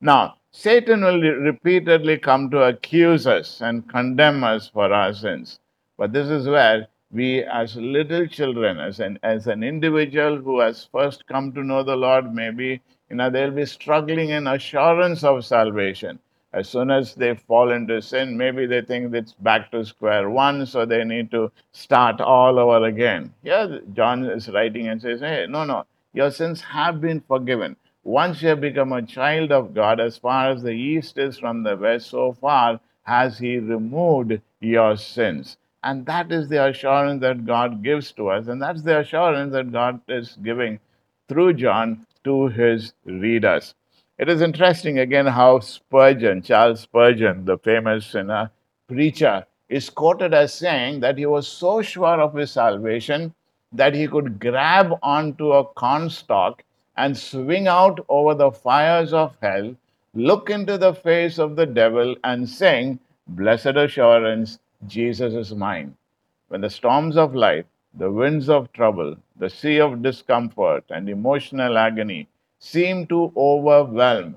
Now, 0.00 0.36
Satan 0.50 1.04
will 1.04 1.20
repeatedly 1.20 2.18
come 2.18 2.50
to 2.50 2.62
accuse 2.62 3.26
us 3.26 3.60
and 3.60 3.88
condemn 3.88 4.42
us 4.42 4.68
for 4.68 4.92
our 4.92 5.12
sins. 5.12 5.60
But 5.98 6.12
this 6.12 6.28
is 6.28 6.46
where 6.46 6.88
we, 7.16 7.42
as 7.44 7.76
little 7.76 8.26
children, 8.26 8.78
as 8.78 9.00
an, 9.00 9.18
as 9.22 9.46
an 9.46 9.62
individual 9.62 10.36
who 10.36 10.60
has 10.60 10.88
first 10.92 11.26
come 11.26 11.52
to 11.54 11.64
know 11.64 11.82
the 11.82 11.96
Lord, 11.96 12.32
maybe 12.32 12.80
you 13.10 13.16
know 13.16 13.30
they'll 13.30 13.50
be 13.50 13.66
struggling 13.66 14.30
in 14.30 14.46
assurance 14.46 15.24
of 15.24 15.44
salvation 15.44 16.20
as 16.56 16.70
soon 16.70 16.90
as 16.90 17.14
they 17.14 17.34
fall 17.34 17.70
into 17.70 18.00
sin, 18.00 18.34
maybe 18.34 18.64
they 18.64 18.80
think 18.80 19.14
it's 19.14 19.34
back 19.34 19.70
to 19.70 19.84
square 19.84 20.30
one, 20.30 20.64
so 20.64 20.86
they 20.86 21.04
need 21.04 21.30
to 21.30 21.52
start 21.72 22.18
all 22.22 22.58
over 22.58 22.86
again. 22.86 23.34
Here, 23.42 23.82
John 23.92 24.24
is 24.24 24.48
writing 24.48 24.88
and 24.88 25.02
says, 25.02 25.20
Hey, 25.20 25.46
no, 25.48 25.64
no, 25.64 25.84
your 26.14 26.30
sins 26.30 26.62
have 26.62 27.00
been 27.02 27.20
forgiven. 27.20 27.76
Once 28.04 28.40
you 28.40 28.48
have 28.48 28.62
become 28.62 28.92
a 28.94 29.02
child 29.02 29.52
of 29.52 29.74
God, 29.74 30.00
as 30.00 30.16
far 30.16 30.50
as 30.50 30.62
the 30.62 30.70
east 30.70 31.18
is 31.18 31.38
from 31.38 31.62
the 31.62 31.76
west, 31.76 32.08
so 32.08 32.32
far 32.32 32.80
has 33.02 33.38
He 33.38 33.58
removed 33.58 34.40
your 34.60 34.96
sins. 34.96 35.58
And 35.86 36.04
that 36.06 36.32
is 36.32 36.48
the 36.48 36.64
assurance 36.64 37.20
that 37.20 37.46
God 37.46 37.84
gives 37.84 38.10
to 38.14 38.30
us. 38.30 38.48
And 38.48 38.60
that's 38.60 38.82
the 38.82 38.98
assurance 38.98 39.52
that 39.52 39.70
God 39.70 40.00
is 40.08 40.36
giving 40.42 40.80
through 41.28 41.54
John 41.54 42.04
to 42.24 42.48
his 42.48 42.92
readers. 43.04 43.72
It 44.18 44.28
is 44.28 44.42
interesting 44.42 44.98
again 44.98 45.26
how 45.26 45.60
Spurgeon, 45.60 46.42
Charles 46.42 46.80
Spurgeon, 46.80 47.44
the 47.44 47.56
famous 47.58 48.12
you 48.14 48.50
preacher, 48.88 49.46
is 49.68 49.88
quoted 49.88 50.34
as 50.34 50.52
saying 50.52 50.98
that 51.00 51.18
he 51.18 51.26
was 51.26 51.46
so 51.46 51.82
sure 51.82 52.20
of 52.20 52.34
his 52.34 52.50
salvation 52.50 53.32
that 53.70 53.94
he 53.94 54.08
could 54.08 54.40
grab 54.40 54.98
onto 55.04 55.52
a 55.52 55.64
cornstalk 55.64 56.64
and 56.96 57.16
swing 57.16 57.68
out 57.68 58.04
over 58.08 58.34
the 58.34 58.50
fires 58.50 59.12
of 59.12 59.36
hell, 59.40 59.76
look 60.14 60.50
into 60.50 60.78
the 60.78 60.94
face 60.94 61.38
of 61.38 61.54
the 61.54 61.66
devil, 61.66 62.16
and 62.24 62.50
sing, 62.50 62.98
Blessed 63.28 63.76
assurance, 63.76 64.58
Jesus 64.86 65.34
is 65.34 65.54
mine. 65.54 65.96
When 66.48 66.60
the 66.60 66.70
storms 66.70 67.16
of 67.16 67.34
life, 67.34 67.66
the 67.92 68.10
winds 68.10 68.48
of 68.48 68.72
trouble, 68.72 69.16
the 69.36 69.50
sea 69.50 69.80
of 69.80 70.02
discomfort, 70.02 70.84
and 70.90 71.08
emotional 71.08 71.76
agony 71.78 72.28
seem 72.58 73.06
to 73.08 73.32
overwhelm, 73.36 74.36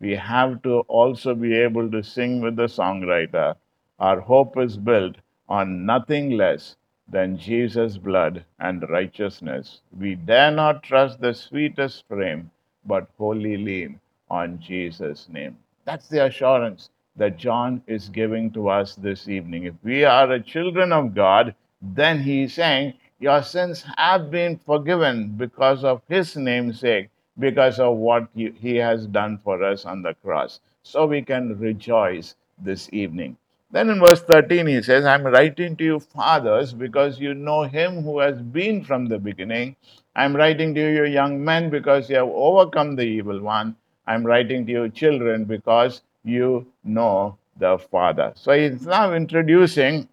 we 0.00 0.16
have 0.16 0.62
to 0.62 0.80
also 0.80 1.34
be 1.34 1.54
able 1.54 1.90
to 1.90 2.02
sing 2.02 2.40
with 2.40 2.56
the 2.56 2.66
songwriter. 2.66 3.56
Our 3.98 4.20
hope 4.20 4.58
is 4.58 4.76
built 4.76 5.16
on 5.48 5.86
nothing 5.86 6.30
less 6.30 6.76
than 7.08 7.38
Jesus' 7.38 7.98
blood 7.98 8.44
and 8.58 8.88
righteousness. 8.88 9.80
We 9.96 10.14
dare 10.14 10.50
not 10.50 10.82
trust 10.82 11.20
the 11.20 11.34
sweetest 11.34 12.08
frame, 12.08 12.50
but 12.84 13.08
wholly 13.18 13.56
lean 13.56 14.00
on 14.30 14.58
Jesus' 14.58 15.28
name. 15.28 15.58
That's 15.84 16.08
the 16.08 16.24
assurance 16.24 16.88
that 17.16 17.36
John 17.36 17.82
is 17.86 18.08
giving 18.08 18.50
to 18.52 18.68
us 18.68 18.94
this 18.96 19.28
evening. 19.28 19.64
If 19.64 19.74
we 19.82 20.04
are 20.04 20.30
a 20.32 20.40
children 20.40 20.92
of 20.92 21.14
God, 21.14 21.54
then 21.80 22.20
he 22.20 22.42
is 22.44 22.54
saying, 22.54 22.94
Your 23.18 23.42
sins 23.42 23.84
have 23.96 24.30
been 24.30 24.58
forgiven 24.66 25.36
because 25.36 25.84
of 25.84 26.02
his 26.08 26.36
name's 26.36 26.80
sake, 26.80 27.10
because 27.38 27.78
of 27.78 27.96
what 27.96 28.28
he 28.34 28.76
has 28.76 29.06
done 29.06 29.38
for 29.44 29.62
us 29.62 29.84
on 29.84 30.02
the 30.02 30.14
cross. 30.14 30.60
So 30.82 31.06
we 31.06 31.22
can 31.22 31.58
rejoice 31.58 32.34
this 32.58 32.88
evening. 32.92 33.36
Then 33.70 33.90
in 33.90 33.98
verse 34.00 34.22
13, 34.22 34.66
he 34.66 34.82
says, 34.82 35.04
I'm 35.04 35.24
writing 35.24 35.76
to 35.76 35.84
you, 35.84 36.00
fathers, 36.00 36.72
because 36.72 37.18
you 37.18 37.34
know 37.34 37.62
him 37.62 38.02
who 38.02 38.20
has 38.20 38.40
been 38.40 38.84
from 38.84 39.06
the 39.06 39.18
beginning. 39.18 39.76
I'm 40.14 40.36
writing 40.36 40.74
to 40.74 40.80
you, 40.80 41.04
young 41.06 41.44
men, 41.44 41.70
because 41.70 42.08
you 42.08 42.16
have 42.16 42.28
overcome 42.28 42.94
the 42.94 43.02
evil 43.02 43.40
one. 43.40 43.74
I'm 44.06 44.24
writing 44.24 44.64
to 44.66 44.72
you, 44.72 44.88
children, 44.90 45.44
because 45.44 46.02
you 46.24 46.66
know 46.82 47.38
the 47.56 47.78
Father. 47.78 48.32
So 48.34 48.52
he's 48.52 48.86
now 48.86 49.14
introducing 49.14 50.08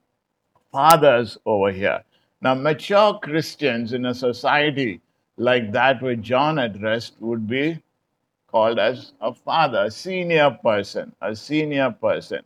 fathers 0.71 1.37
over 1.45 1.71
here. 1.71 2.03
Now, 2.41 2.55
mature 2.55 3.19
Christians 3.19 3.93
in 3.93 4.05
a 4.05 4.13
society 4.13 5.01
like 5.37 5.71
that 5.71 6.01
which 6.01 6.21
John 6.21 6.59
addressed 6.59 7.15
would 7.19 7.47
be 7.47 7.81
called 8.47 8.79
as 8.79 9.13
a 9.21 9.33
father, 9.33 9.85
a 9.85 9.91
senior 9.91 10.51
person, 10.63 11.15
a 11.21 11.35
senior 11.35 11.91
person. 11.91 12.41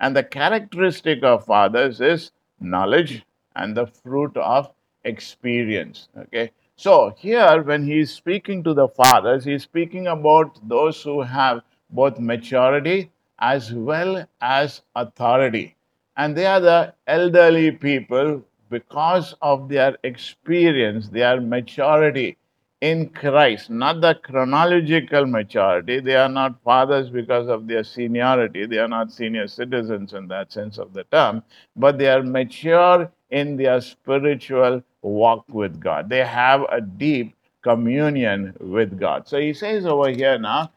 And 0.00 0.16
the 0.16 0.24
characteristic 0.24 1.22
of 1.22 1.44
fathers 1.44 2.00
is 2.00 2.32
knowledge 2.60 3.24
and 3.54 3.76
the 3.76 3.86
fruit 3.86 4.36
of 4.36 4.70
experience. 5.04 6.08
Okay. 6.16 6.50
So 6.76 7.14
here, 7.16 7.62
when 7.62 7.86
he's 7.86 8.12
speaking 8.12 8.64
to 8.64 8.74
the 8.74 8.88
fathers, 8.88 9.44
he's 9.44 9.62
speaking 9.62 10.08
about 10.08 10.58
those 10.68 11.00
who 11.02 11.22
have 11.22 11.62
both 11.94 12.18
maturity 12.18 13.10
as 13.38 13.72
well 13.72 14.26
as 14.40 14.82
authority. 14.94 15.76
And 16.16 16.36
they 16.36 16.46
are 16.46 16.60
the 16.60 16.94
elderly 17.06 17.70
people 17.70 18.44
because 18.70 19.34
of 19.42 19.68
their 19.68 19.96
experience, 20.02 21.08
their 21.08 21.40
maturity 21.40 22.36
in 22.80 23.08
Christ, 23.08 23.70
not 23.70 24.00
the 24.00 24.14
chronological 24.14 25.26
maturity. 25.26 26.00
They 26.00 26.16
are 26.16 26.28
not 26.28 26.62
fathers 26.62 27.08
because 27.08 27.48
of 27.48 27.66
their 27.66 27.82
seniority. 27.82 28.66
They 28.66 28.78
are 28.78 28.88
not 28.88 29.10
senior 29.10 29.46
citizens 29.48 30.12
in 30.12 30.28
that 30.28 30.52
sense 30.52 30.78
of 30.78 30.92
the 30.92 31.04
term, 31.04 31.42
but 31.76 31.98
they 31.98 32.08
are 32.08 32.22
mature 32.22 33.10
in 33.30 33.56
their 33.56 33.80
spiritual 33.80 34.82
walk 35.02 35.44
with 35.48 35.80
God. 35.80 36.08
They 36.10 36.24
have 36.24 36.66
a 36.70 36.80
deep 36.80 37.34
communion 37.62 38.54
with 38.60 39.00
God. 39.00 39.26
So 39.26 39.40
he 39.40 39.54
says 39.54 39.86
over 39.86 40.10
here 40.10 40.38
now, 40.38 40.70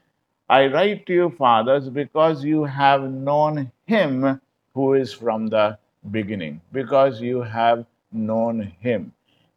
I 0.50 0.68
write 0.68 1.06
to 1.08 1.14
you, 1.14 1.30
fathers, 1.30 1.90
because 1.90 2.44
you 2.46 2.64
have 2.64 3.04
known 3.04 3.72
him 3.86 4.40
who 4.74 4.94
is 4.94 5.12
from 5.14 5.48
the 5.48 5.78
beginning, 6.10 6.62
because 6.72 7.20
you 7.20 7.42
have 7.42 7.86
known 8.14 8.74
him. 8.80 9.12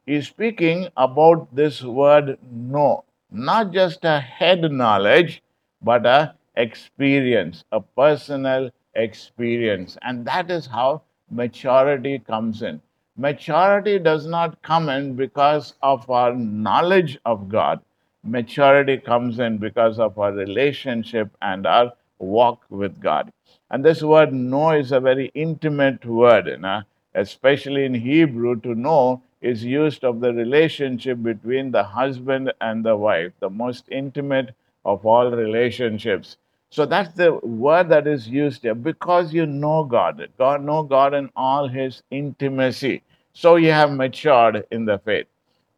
He's 0.04 0.26
speaking 0.26 0.88
about 0.96 1.54
this 1.54 1.82
word 1.82 2.38
know, 2.50 3.04
not 3.30 3.72
just 3.72 4.04
a 4.04 4.18
head 4.18 4.62
knowledge, 4.72 5.42
but 5.80 6.04
a 6.06 6.34
experience, 6.56 7.64
a 7.70 7.80
personal 7.80 8.70
experience. 8.94 9.96
And 10.02 10.26
that 10.26 10.50
is 10.50 10.66
how 10.66 11.02
maturity 11.30 12.18
comes 12.18 12.62
in. 12.62 12.82
Maturity 13.16 14.00
does 14.00 14.26
not 14.26 14.60
come 14.62 14.88
in 14.88 15.14
because 15.14 15.74
of 15.82 16.10
our 16.10 16.34
knowledge 16.34 17.16
of 17.24 17.48
God 17.48 17.80
maturity 18.24 18.98
comes 18.98 19.38
in 19.38 19.58
because 19.58 19.98
of 19.98 20.18
our 20.18 20.32
relationship 20.32 21.30
and 21.42 21.66
our 21.66 21.92
walk 22.18 22.64
with 22.70 23.00
God. 23.00 23.32
And 23.70 23.84
this 23.84 24.02
word 24.02 24.32
know 24.32 24.72
is 24.72 24.92
a 24.92 25.00
very 25.00 25.30
intimate 25.34 26.04
word, 26.04 26.46
you 26.46 26.58
know? 26.58 26.82
especially 27.14 27.84
in 27.84 27.94
Hebrew. 27.94 28.60
To 28.60 28.74
know 28.74 29.22
is 29.40 29.64
used 29.64 30.04
of 30.04 30.20
the 30.20 30.32
relationship 30.32 31.22
between 31.22 31.70
the 31.70 31.82
husband 31.82 32.52
and 32.60 32.84
the 32.84 32.96
wife, 32.96 33.32
the 33.40 33.50
most 33.50 33.84
intimate 33.90 34.54
of 34.84 35.06
all 35.06 35.30
relationships. 35.30 36.36
So 36.70 36.86
that's 36.86 37.12
the 37.14 37.34
word 37.34 37.88
that 37.88 38.06
is 38.06 38.28
used 38.28 38.62
here 38.62 38.74
because 38.74 39.32
you 39.34 39.46
know 39.46 39.84
God. 39.84 40.28
God 40.38 40.62
know 40.62 40.82
God 40.82 41.14
in 41.14 41.30
all 41.34 41.68
his 41.68 42.02
intimacy. 42.10 43.02
So 43.32 43.56
you 43.56 43.72
have 43.72 43.90
matured 43.92 44.66
in 44.70 44.84
the 44.84 44.98
faith. 44.98 45.26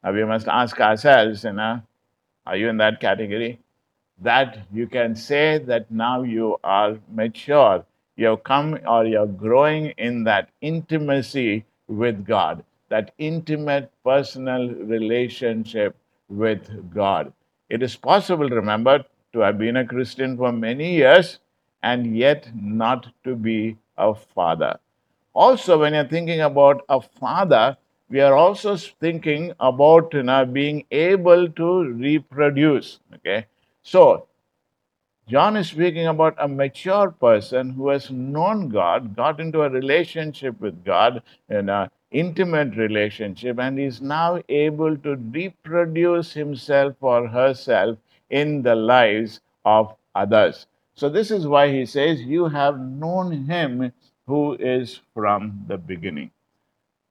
Now 0.05 0.13
we 0.13 0.25
must 0.25 0.49
ask 0.49 0.79
ourselves, 0.81 1.45
you 1.45 1.53
know, 1.53 1.81
are 2.47 2.57
you 2.57 2.69
in 2.69 2.77
that 2.79 3.01
category? 3.01 3.59
That 4.21 4.67
you 4.73 4.87
can 4.87 5.15
say 5.15 5.59
that 5.59 5.91
now 5.91 6.23
you 6.23 6.59
are 6.63 6.99
mature. 7.11 7.85
You've 8.17 8.45
come 8.45 8.79
or 8.87 9.05
you're 9.07 9.27
growing 9.27 9.87
in 9.99 10.25
that 10.25 10.51
intimacy 10.61 11.65
with 11.89 12.25
God, 12.25 12.65
that 12.89 13.13
intimate 13.19 13.91
personal 14.05 14.69
relationship 14.69 15.97
with 16.29 16.93
God. 16.95 17.33
It 17.69 17.83
is 17.83 17.97
possible, 17.97 18.49
remember, 18.49 19.05
to 19.33 19.41
have 19.41 19.59
been 19.59 19.77
a 19.77 19.87
Christian 19.87 20.37
for 20.37 20.53
many 20.53 20.95
years 20.95 21.39
and 21.83 22.17
yet 22.17 22.49
not 22.55 23.09
to 23.25 23.35
be 23.35 23.77
a 23.97 24.15
father. 24.15 24.79
Also, 25.35 25.79
when 25.79 25.95
you're 25.95 26.07
thinking 26.07 26.41
about 26.41 26.85
a 26.89 27.01
father, 27.01 27.77
we 28.13 28.21
are 28.21 28.35
also 28.35 28.77
thinking 28.77 29.55
about 29.59 30.13
you 30.13 30.23
know, 30.23 30.45
being 30.45 30.85
able 30.91 31.49
to 31.49 31.85
reproduce. 31.85 33.01
Okay, 33.15 33.47
so 33.83 34.27
John 35.27 35.57
is 35.57 35.69
speaking 35.69 36.07
about 36.07 36.35
a 36.39 36.47
mature 36.47 37.11
person 37.11 37.71
who 37.71 37.89
has 37.89 38.11
known 38.11 38.69
God, 38.69 39.17
got 39.17 39.41
into 39.41 39.63
a 39.63 39.71
relationship 39.71 40.61
with 40.61 40.85
God, 40.85 41.23
in 41.49 41.71
an 41.71 41.89
intimate 42.11 42.77
relationship, 42.77 43.59
and 43.59 43.81
is 43.81 44.03
now 44.03 44.43
able 44.51 44.95
to 44.99 45.17
reproduce 45.17 46.35
himself 46.35 46.95
or 47.01 47.27
herself 47.29 47.97
in 48.29 48.61
the 48.61 48.75
lives 48.75 49.41
of 49.65 49.95
others. 50.15 50.67
So, 50.97 51.09
this 51.09 51.31
is 51.31 51.47
why 51.47 51.73
he 51.73 51.87
says, 51.87 52.21
You 52.21 52.49
have 52.49 52.79
known 52.79 53.47
him 53.47 53.91
who 54.27 54.55
is 54.61 55.01
from 55.15 55.65
the 55.67 55.79
beginning. 55.79 56.31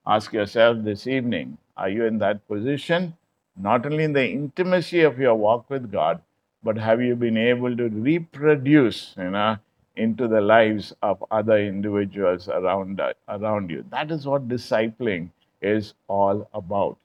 Ask 0.07 0.33
yourself 0.33 0.83
this 0.83 1.05
evening 1.05 1.59
are 1.77 1.89
you 1.89 2.05
in 2.05 2.17
that 2.19 2.47
position? 2.47 3.15
Not 3.55 3.85
only 3.85 4.03
in 4.03 4.13
the 4.13 4.27
intimacy 4.27 5.01
of 5.01 5.19
your 5.19 5.35
walk 5.35 5.69
with 5.69 5.91
God, 5.91 6.21
but 6.63 6.77
have 6.77 7.01
you 7.01 7.15
been 7.15 7.37
able 7.37 7.75
to 7.77 7.87
reproduce 7.89 9.13
you 9.17 9.29
know, 9.29 9.57
into 9.95 10.27
the 10.27 10.41
lives 10.41 10.93
of 11.03 11.23
other 11.29 11.57
individuals 11.57 12.49
around, 12.49 12.99
around 13.29 13.69
you? 13.69 13.85
That 13.91 14.09
is 14.09 14.25
what 14.25 14.47
discipling 14.47 15.29
is 15.61 15.93
all 16.07 16.49
about. 16.53 16.97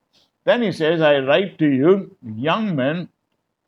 Then 0.45 0.63
he 0.63 0.73
says, 0.73 1.01
I 1.03 1.19
write 1.19 1.59
to 1.59 1.67
you, 1.69 2.17
young 2.25 2.77
men, 2.77 3.09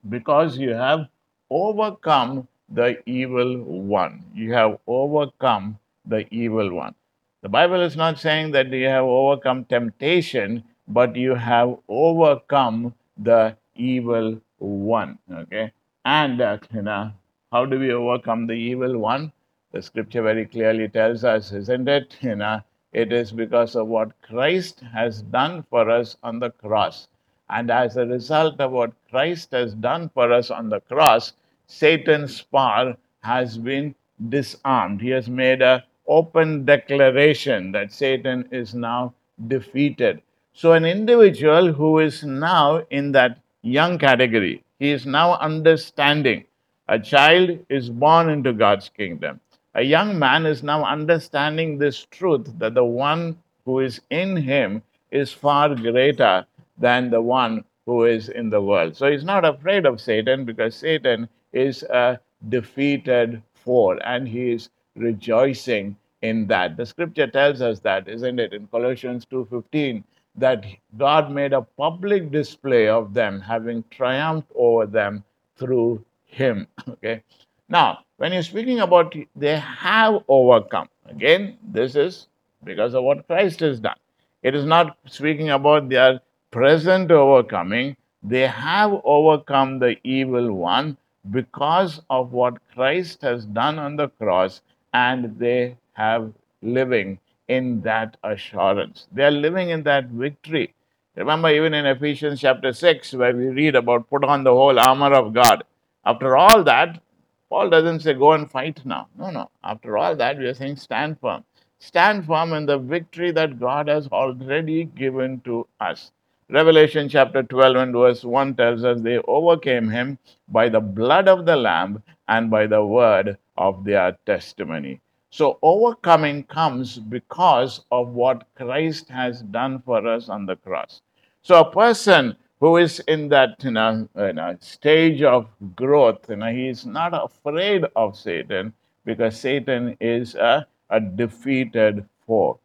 because 0.09 0.57
you 0.57 0.71
have 0.71 1.09
overcome 1.51 2.49
the 2.69 3.03
evil 3.07 3.59
one. 3.63 4.25
You 4.35 4.53
have 4.55 4.79
overcome 4.87 5.79
the 6.07 6.27
evil 6.33 6.73
one. 6.73 6.95
The 7.41 7.49
Bible 7.49 7.81
is 7.83 7.97
not 7.97 8.19
saying 8.19 8.51
that 8.53 8.69
you 8.71 8.87
have 8.89 9.05
overcome 9.05 9.65
temptation, 9.65 10.65
but 10.89 11.15
you 11.15 11.35
have 11.37 11.79
overcome 11.89 12.95
the 13.17 13.57
evil 13.77 14.41
one. 14.59 15.19
Okay, 15.31 15.73
and 16.05 16.41
uh, 16.41 16.59
you 16.73 16.83
know 16.83 17.13
how 17.53 17.65
do 17.65 17.79
we 17.79 17.93
overcome 17.93 18.47
the 18.47 18.55
evil 18.55 18.99
one? 18.99 19.33
The 19.73 19.83
Scripture 19.83 20.23
very 20.23 20.47
clearly 20.47 20.89
tells 20.89 21.23
us, 21.25 21.53
isn't 21.53 21.89
it? 21.89 22.17
You 22.21 22.37
know 22.37 22.63
It 22.93 23.13
is 23.13 23.31
because 23.33 23.77
of 23.77 23.87
what 23.87 24.21
Christ 24.23 24.81
has 24.81 25.23
done 25.23 25.63
for 25.71 25.89
us 25.91 26.17
on 26.23 26.41
the 26.41 26.51
cross. 26.51 27.07
And 27.49 27.71
as 27.71 27.97
a 27.97 28.07
result 28.07 28.61
of 28.61 28.73
what 28.73 28.93
Christ 29.11 29.53
has 29.53 29.75
done 29.75 30.09
for 30.09 30.33
us 30.33 30.51
on 30.51 30.71
the 30.71 30.81
cross, 30.81 31.35
Satan's 31.67 32.43
power 32.43 32.97
has 33.23 33.59
been 33.59 33.95
disarmed. 34.29 35.01
He 35.03 35.11
has 35.11 35.29
made 35.29 35.63
a 35.63 35.85
open 36.09 36.65
declaration 36.65 37.71
that 37.73 37.93
Satan 37.93 38.49
is 38.51 38.75
now 38.75 39.15
defeated. 39.47 40.23
So 40.53 40.73
an 40.73 40.85
individual 40.85 41.73
who 41.73 42.01
is 42.01 42.25
now 42.25 42.85
in 42.91 43.13
that 43.13 43.39
young 43.63 43.99
category, 43.99 44.65
he 44.79 44.91
is 44.91 45.07
now 45.07 45.37
understanding. 45.39 46.45
A 46.89 46.99
child 46.99 47.59
is 47.69 47.91
born 47.91 48.31
into 48.31 48.53
God's 48.53 48.89
kingdom. 48.89 49.41
A 49.75 49.83
young 49.83 50.19
man 50.19 50.47
is 50.47 50.63
now 50.63 50.85
understanding 50.85 51.79
this 51.79 52.07
truth 52.11 52.51
that 52.59 52.75
the 52.75 52.85
one 52.85 53.39
who 53.65 53.81
is 53.81 54.01
in 54.11 54.37
him 54.37 54.83
is 55.11 55.33
far 55.33 55.75
greater 55.75 56.47
than 56.79 57.11
the 57.11 57.21
one 57.21 57.65
who 57.87 58.05
is 58.05 58.29
in 58.29 58.51
the 58.51 58.61
world. 58.61 58.97
So 58.97 59.11
he's 59.11 59.25
not 59.25 59.45
afraid 59.45 59.87
of 59.87 60.01
Satan 60.01 60.45
because 60.45 60.75
Satan 60.75 61.29
is 61.53 61.83
a 61.85 62.19
defeated 62.49 63.43
foe 63.55 63.99
and 63.99 64.27
he 64.27 64.53
is 64.53 64.71
rejoicing 64.97 65.97
in 66.23 66.47
that. 66.49 66.77
The 66.77 66.87
scripture 66.87 67.27
tells 67.27 67.61
us 67.61 67.81
that, 67.81 68.09
isn't 68.09 68.39
it, 68.39 68.53
in 68.53 68.67
Colossians 68.69 69.25
2:15, 69.27 70.05
that 70.37 70.65
God 70.97 71.31
made 71.31 71.53
a 71.53 71.63
public 71.63 72.31
display 72.31 72.89
of 72.89 73.15
them, 73.15 73.41
having 73.41 73.85
triumphed 73.91 74.51
over 74.55 74.87
them 74.87 75.25
through 75.57 76.05
him. 76.25 76.67
Okay. 76.89 77.23
Now, 77.69 78.01
when 78.17 78.33
you're 78.33 78.43
speaking 78.43 78.81
about 78.81 79.15
they 79.37 79.59
have 79.59 80.23
overcome, 80.29 80.89
again, 81.07 81.59
this 81.63 81.97
is 81.97 82.29
because 82.65 82.95
of 82.95 83.05
what 83.05 83.27
Christ 83.27 83.61
has 83.61 83.79
done. 83.79 83.99
It 84.43 84.55
is 84.55 84.65
not 84.65 84.97
speaking 85.07 85.51
about 85.51 85.89
their 85.89 86.21
present 86.51 87.11
overcoming. 87.11 87.97
They 88.23 88.47
have 88.47 89.01
overcome 89.05 89.79
the 89.79 89.97
evil 90.03 90.53
one 90.53 90.97
because 91.31 92.01
of 92.09 92.33
what 92.33 92.59
Christ 92.75 93.23
has 93.23 93.45
done 93.45 93.79
on 93.79 93.97
the 93.97 94.09
cross, 94.09 94.63
and 94.93 95.39
they 95.39 95.77
have 95.93 96.33
living 96.63 97.19
in 97.49 97.81
that 97.83 98.17
assurance. 98.25 99.07
They 99.13 99.25
are 99.25 99.31
living 99.31 99.71
in 99.71 99.83
that 99.85 100.07
victory. 100.09 100.75
Remember, 101.17 101.51
even 101.51 101.75
in 101.75 101.87
Ephesians 101.87 102.41
chapter 102.41 102.73
6, 102.73 103.13
where 103.15 103.35
we 103.35 103.49
read 103.49 103.75
about 103.75 104.09
put 104.09 104.25
on 104.25 104.45
the 104.45 104.53
whole 104.53 104.79
armor 104.79 105.13
of 105.13 105.33
God. 105.33 105.65
After 106.05 106.37
all 106.37 106.63
that, 106.65 107.01
Paul 107.49 107.71
doesn't 107.71 108.01
say 108.01 108.15
go 108.15 108.33
and 108.33 108.51
fight 108.51 108.85
now. 108.85 109.09
No, 109.19 109.31
no. 109.31 109.51
After 109.65 109.97
all 109.99 110.15
that, 110.17 110.39
we 110.39 110.47
are 110.47 110.55
saying 110.55 110.77
stand 110.77 111.19
firm. 111.21 111.45
Stand 111.81 112.27
firm 112.27 112.53
in 112.53 112.67
the 112.67 112.79
victory 112.79 113.31
that 113.33 113.59
God 113.59 113.89
has 113.89 114.07
already 114.09 114.85
given 114.85 115.41
to 115.41 115.67
us. 115.81 116.13
Revelation 116.51 117.09
chapter 117.09 117.43
12 117.43 117.77
and 117.77 117.93
verse 117.93 118.25
1 118.25 118.55
tells 118.55 118.85
us 118.85 119.01
they 119.01 119.19
overcame 119.29 119.89
him 119.89 120.19
by 120.49 120.69
the 120.69 120.81
blood 120.81 121.29
of 121.29 121.47
the 121.47 121.57
Lamb 121.57 122.03
and 122.29 122.51
by 122.51 122.67
the 122.67 122.85
word 122.85 123.37
of 123.57 123.85
their 123.85 124.17
testimony. 124.27 125.01
So, 125.31 125.59
overcoming 125.63 126.45
comes 126.45 126.99
because 126.99 127.85
of 127.91 128.09
what 128.11 128.47
Christ 128.55 129.09
has 129.11 129.43
done 129.43 129.81
for 129.81 130.07
us 130.07 130.29
on 130.29 130.47
the 130.47 130.57
cross. 130.57 131.03
So, 131.43 131.61
a 131.61 131.71
person 131.71 132.37
who 132.61 132.77
is 132.77 133.01
in 133.01 133.29
that 133.29 133.63
you 133.63 133.73
know, 133.73 134.09
you 134.17 134.33
know, 134.33 134.57
stage 134.61 135.23
of 135.23 135.49
growth, 135.77 136.29
you 136.29 136.37
know, 136.37 136.53
he 136.53 136.69
is 136.69 136.87
not 136.87 137.13
afraid 137.13 137.85
of 137.95 138.17
Satan 138.17 138.73
because 139.05 139.39
Satan 139.39 139.97
is 140.01 140.35
a, 140.35 140.67
a 140.91 141.01
defeated 141.01 142.07
foe. 142.27 142.59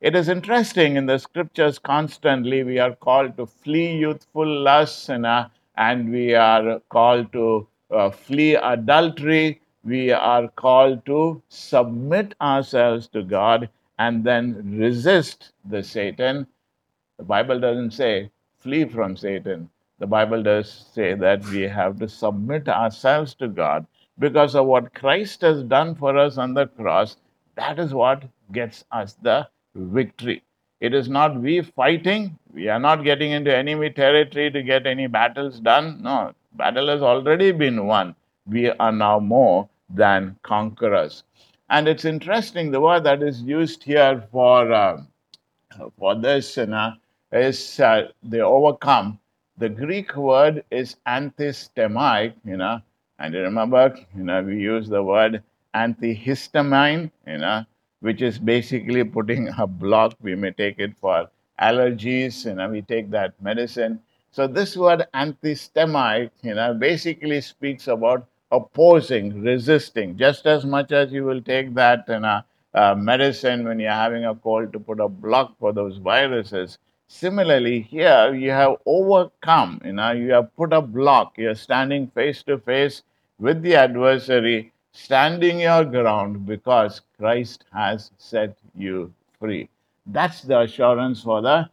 It 0.00 0.14
is 0.14 0.28
interesting 0.28 0.96
in 0.96 1.06
the 1.06 1.18
scriptures 1.18 1.78
constantly 1.78 2.62
we 2.62 2.78
are 2.78 2.94
called 2.94 3.36
to 3.36 3.46
flee 3.46 3.96
youthful 3.96 4.46
lusts 4.46 5.08
you 5.08 5.18
know, 5.18 5.46
and 5.76 6.10
we 6.10 6.34
are 6.34 6.80
called 6.88 7.32
to 7.32 7.66
uh, 7.90 8.10
flee 8.10 8.54
adultery. 8.56 9.60
We 9.84 10.10
are 10.12 10.48
called 10.48 11.06
to 11.06 11.42
submit 11.48 12.34
ourselves 12.40 13.08
to 13.08 13.22
God 13.22 13.68
and 13.98 14.24
then 14.24 14.76
resist 14.78 15.52
the 15.64 15.82
Satan. 15.82 16.46
The 17.18 17.24
Bible 17.24 17.60
doesn't 17.60 17.92
say 17.92 18.30
flee 18.58 18.84
from 18.84 19.16
Satan. 19.16 19.70
The 19.98 20.06
Bible 20.06 20.42
does 20.42 20.86
say 20.92 21.14
that 21.14 21.44
we 21.46 21.62
have 21.62 21.98
to 21.98 22.08
submit 22.08 22.68
ourselves 22.68 23.34
to 23.34 23.48
God 23.48 23.86
because 24.18 24.54
of 24.54 24.66
what 24.66 24.94
Christ 24.94 25.40
has 25.42 25.62
done 25.62 25.94
for 25.94 26.16
us 26.16 26.38
on 26.38 26.54
the 26.54 26.66
cross. 26.66 27.16
That 27.56 27.78
is 27.78 27.94
what 27.94 28.24
gets 28.52 28.84
us 28.92 29.14
the 29.14 29.48
victory. 29.74 30.42
It 30.80 30.94
is 30.94 31.08
not 31.08 31.40
we 31.40 31.60
fighting. 31.62 32.38
We 32.52 32.68
are 32.68 32.78
not 32.78 33.04
getting 33.04 33.32
into 33.32 33.54
enemy 33.56 33.90
territory 33.90 34.50
to 34.52 34.62
get 34.62 34.86
any 34.86 35.08
battles 35.08 35.58
done. 35.60 36.02
No, 36.02 36.32
battle 36.52 36.88
has 36.88 37.02
already 37.02 37.52
been 37.52 37.86
won. 37.86 38.14
We 38.46 38.70
are 38.70 38.92
now 38.92 39.18
more 39.20 39.68
than 39.90 40.36
conquerors. 40.42 41.24
And 41.70 41.86
it's 41.86 42.04
interesting, 42.04 42.70
the 42.70 42.80
word 42.80 43.04
that 43.04 43.22
is 43.22 43.42
used 43.42 43.82
here 43.82 44.24
for, 44.32 44.72
uh, 44.72 45.02
for 45.98 46.14
this 46.14 46.56
know, 46.56 46.94
is 47.32 47.80
uh, 47.80 48.08
they 48.22 48.40
overcome. 48.40 49.18
The 49.58 49.68
Greek 49.68 50.16
word 50.16 50.64
is 50.70 50.96
anthistemi, 51.06 52.32
you 52.44 52.56
know, 52.56 52.80
and 53.18 53.34
you 53.34 53.40
remember, 53.40 53.94
you 54.16 54.24
know, 54.24 54.42
we 54.42 54.58
use 54.60 54.88
the 54.88 55.02
word 55.02 55.42
antihistamine, 55.74 57.10
you 57.26 57.38
know, 57.38 57.64
which 58.00 58.22
is 58.22 58.38
basically 58.38 59.04
putting 59.04 59.48
a 59.58 59.66
block. 59.66 60.14
We 60.22 60.36
may 60.36 60.52
take 60.52 60.78
it 60.78 60.96
for 60.96 61.28
allergies, 61.60 62.46
you 62.46 62.54
know, 62.54 62.70
we 62.70 62.82
take 62.82 63.10
that 63.10 63.34
medicine. 63.42 64.00
So 64.30 64.46
this 64.46 64.76
word 64.76 65.06
anthistemi, 65.12 66.30
you 66.42 66.54
know, 66.54 66.72
basically 66.72 67.40
speaks 67.42 67.88
about 67.88 68.26
opposing, 68.50 69.42
resisting, 69.42 70.16
just 70.16 70.46
as 70.46 70.64
much 70.64 70.92
as 70.92 71.12
you 71.12 71.24
will 71.24 71.42
take 71.42 71.74
that 71.74 72.08
know, 72.08 72.40
uh, 72.74 72.94
medicine 72.94 73.64
when 73.64 73.78
you're 73.78 73.90
having 73.90 74.24
a 74.24 74.34
cold 74.34 74.72
to 74.72 74.80
put 74.80 75.00
a 75.00 75.08
block 75.08 75.58
for 75.58 75.72
those 75.72 75.98
viruses. 75.98 76.78
Similarly, 77.08 77.80
here 77.80 78.34
you 78.34 78.50
have 78.50 78.76
overcome, 78.86 79.80
you 79.84 79.92
know, 79.92 80.12
you 80.12 80.32
have 80.32 80.54
put 80.56 80.72
a 80.72 80.80
block, 80.80 81.36
you're 81.36 81.54
standing 81.54 82.06
face 82.08 82.42
to 82.44 82.58
face 82.58 83.02
with 83.38 83.62
the 83.62 83.74
adversary 83.76 84.72
standing 84.92 85.60
your 85.60 85.84
ground 85.84 86.46
because 86.46 87.02
Christ 87.18 87.64
has 87.72 88.10
set 88.18 88.56
you 88.74 89.12
free. 89.38 89.68
That's 90.06 90.42
the 90.42 90.60
assurance 90.60 91.22
for 91.22 91.40
the 91.42 91.68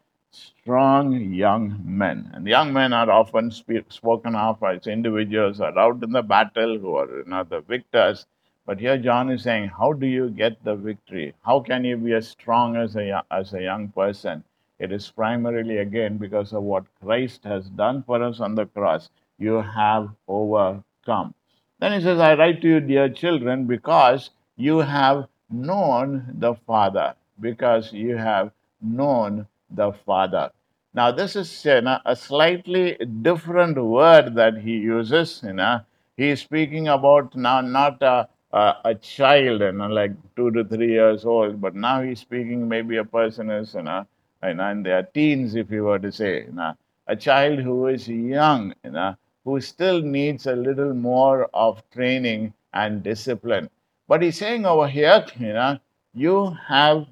strong 0.66 1.14
young 1.32 1.80
men. 1.86 2.32
And 2.34 2.48
young 2.48 2.74
men 2.74 2.92
are 2.92 3.12
often 3.12 3.52
speak, 3.52 3.86
spoken 3.90 4.34
of 4.34 4.64
as 4.64 4.88
individuals 4.88 5.60
who 5.60 5.66
are 5.66 5.78
out 5.78 6.02
in 6.02 6.12
the 6.12 6.24
battle, 6.24 6.80
who 6.80 6.96
are 6.96 7.20
you 7.20 7.24
know, 7.28 7.44
the 7.44 7.62
victors. 7.62 8.26
But 8.66 8.80
here 8.80 8.98
John 8.98 9.30
is 9.30 9.44
saying, 9.44 9.70
how 9.78 9.94
do 9.94 10.08
you 10.08 10.28
get 10.32 10.64
the 10.64 10.76
victory? 10.76 11.36
How 11.46 11.60
can 11.60 11.86
you 11.86 11.98
be 11.98 12.14
as 12.14 12.28
strong 12.28 12.76
as 12.76 12.96
a, 12.96 13.24
as 13.30 13.54
a 13.54 13.62
young 13.62 13.90
person? 13.90 14.44
It 14.80 14.92
is 14.92 15.12
primarily, 15.12 15.78
again, 15.78 16.18
because 16.18 16.52
of 16.52 16.64
what 16.64 16.86
Christ 17.00 17.44
has 17.44 17.70
done 17.70 18.02
for 18.02 18.24
us 18.24 18.40
on 18.40 18.56
the 18.56 18.66
cross. 18.66 19.12
You 19.38 19.62
have 19.62 20.10
overcome. 20.28 21.36
Then 21.80 21.92
he 21.92 22.02
says, 22.02 22.20
I 22.20 22.34
write 22.34 22.64
to 22.64 22.68
you, 22.68 22.80
dear 22.80 23.08
children, 23.10 23.68
because 23.68 24.32
you 24.58 24.80
have 24.80 25.28
known 25.48 26.26
the 26.40 26.56
Father, 26.56 27.14
because 27.40 27.94
you 27.94 28.18
have 28.18 28.50
known 28.82 29.46
the 29.70 29.92
Father. 30.06 30.52
Now, 30.94 31.12
this 31.12 31.36
is 31.36 31.66
you 31.66 31.82
know, 31.82 32.00
a 32.06 32.16
slightly 32.16 32.98
different 33.22 33.78
word 33.78 34.36
that 34.36 34.58
he 34.58 34.78
uses. 34.78 35.42
You 35.44 35.54
know, 35.54 35.82
he 36.18 36.30
is 36.30 36.42
speaking 36.42 36.88
about 36.88 37.36
now 37.36 37.62
not 37.62 38.02
a, 38.02 38.28
a, 38.54 38.76
a 38.86 38.96
child, 38.96 39.62
you 39.62 39.72
know, 39.74 39.88
like 39.88 40.12
two 40.36 40.52
to 40.52 40.64
three 40.64 40.92
years 40.92 41.26
old, 41.26 41.60
but 41.62 41.76
now 41.76 42.02
he's 42.02 42.22
speaking 42.22 42.68
maybe 42.68 42.98
a 42.98 43.04
person 43.06 43.50
is, 43.50 43.74
you 43.74 43.84
know, 43.84 44.06
you 44.44 44.54
know, 44.54 44.70
in 44.70 44.84
their 44.84 45.04
teens, 45.04 45.56
if 45.56 45.70
you 45.72 45.84
were 45.84 46.00
to 46.00 46.12
say, 46.12 46.46
you 46.46 46.54
know, 46.54 46.74
a 47.08 47.16
child 47.16 47.60
who 47.60 47.88
is 47.88 48.08
young, 48.08 48.74
you 48.84 48.92
know, 48.92 49.16
who 49.44 49.60
still 49.62 50.02
needs 50.02 50.48
a 50.48 50.56
little 50.56 50.94
more 50.94 51.50
of 51.54 51.84
training 51.92 52.54
and 52.74 53.04
discipline. 53.04 53.70
But 54.08 54.22
he's 54.22 54.38
saying 54.38 54.66
over 54.66 54.88
here, 54.88 55.26
you 55.40 55.54
know, 55.54 55.80
you 56.14 56.56
have 56.68 57.08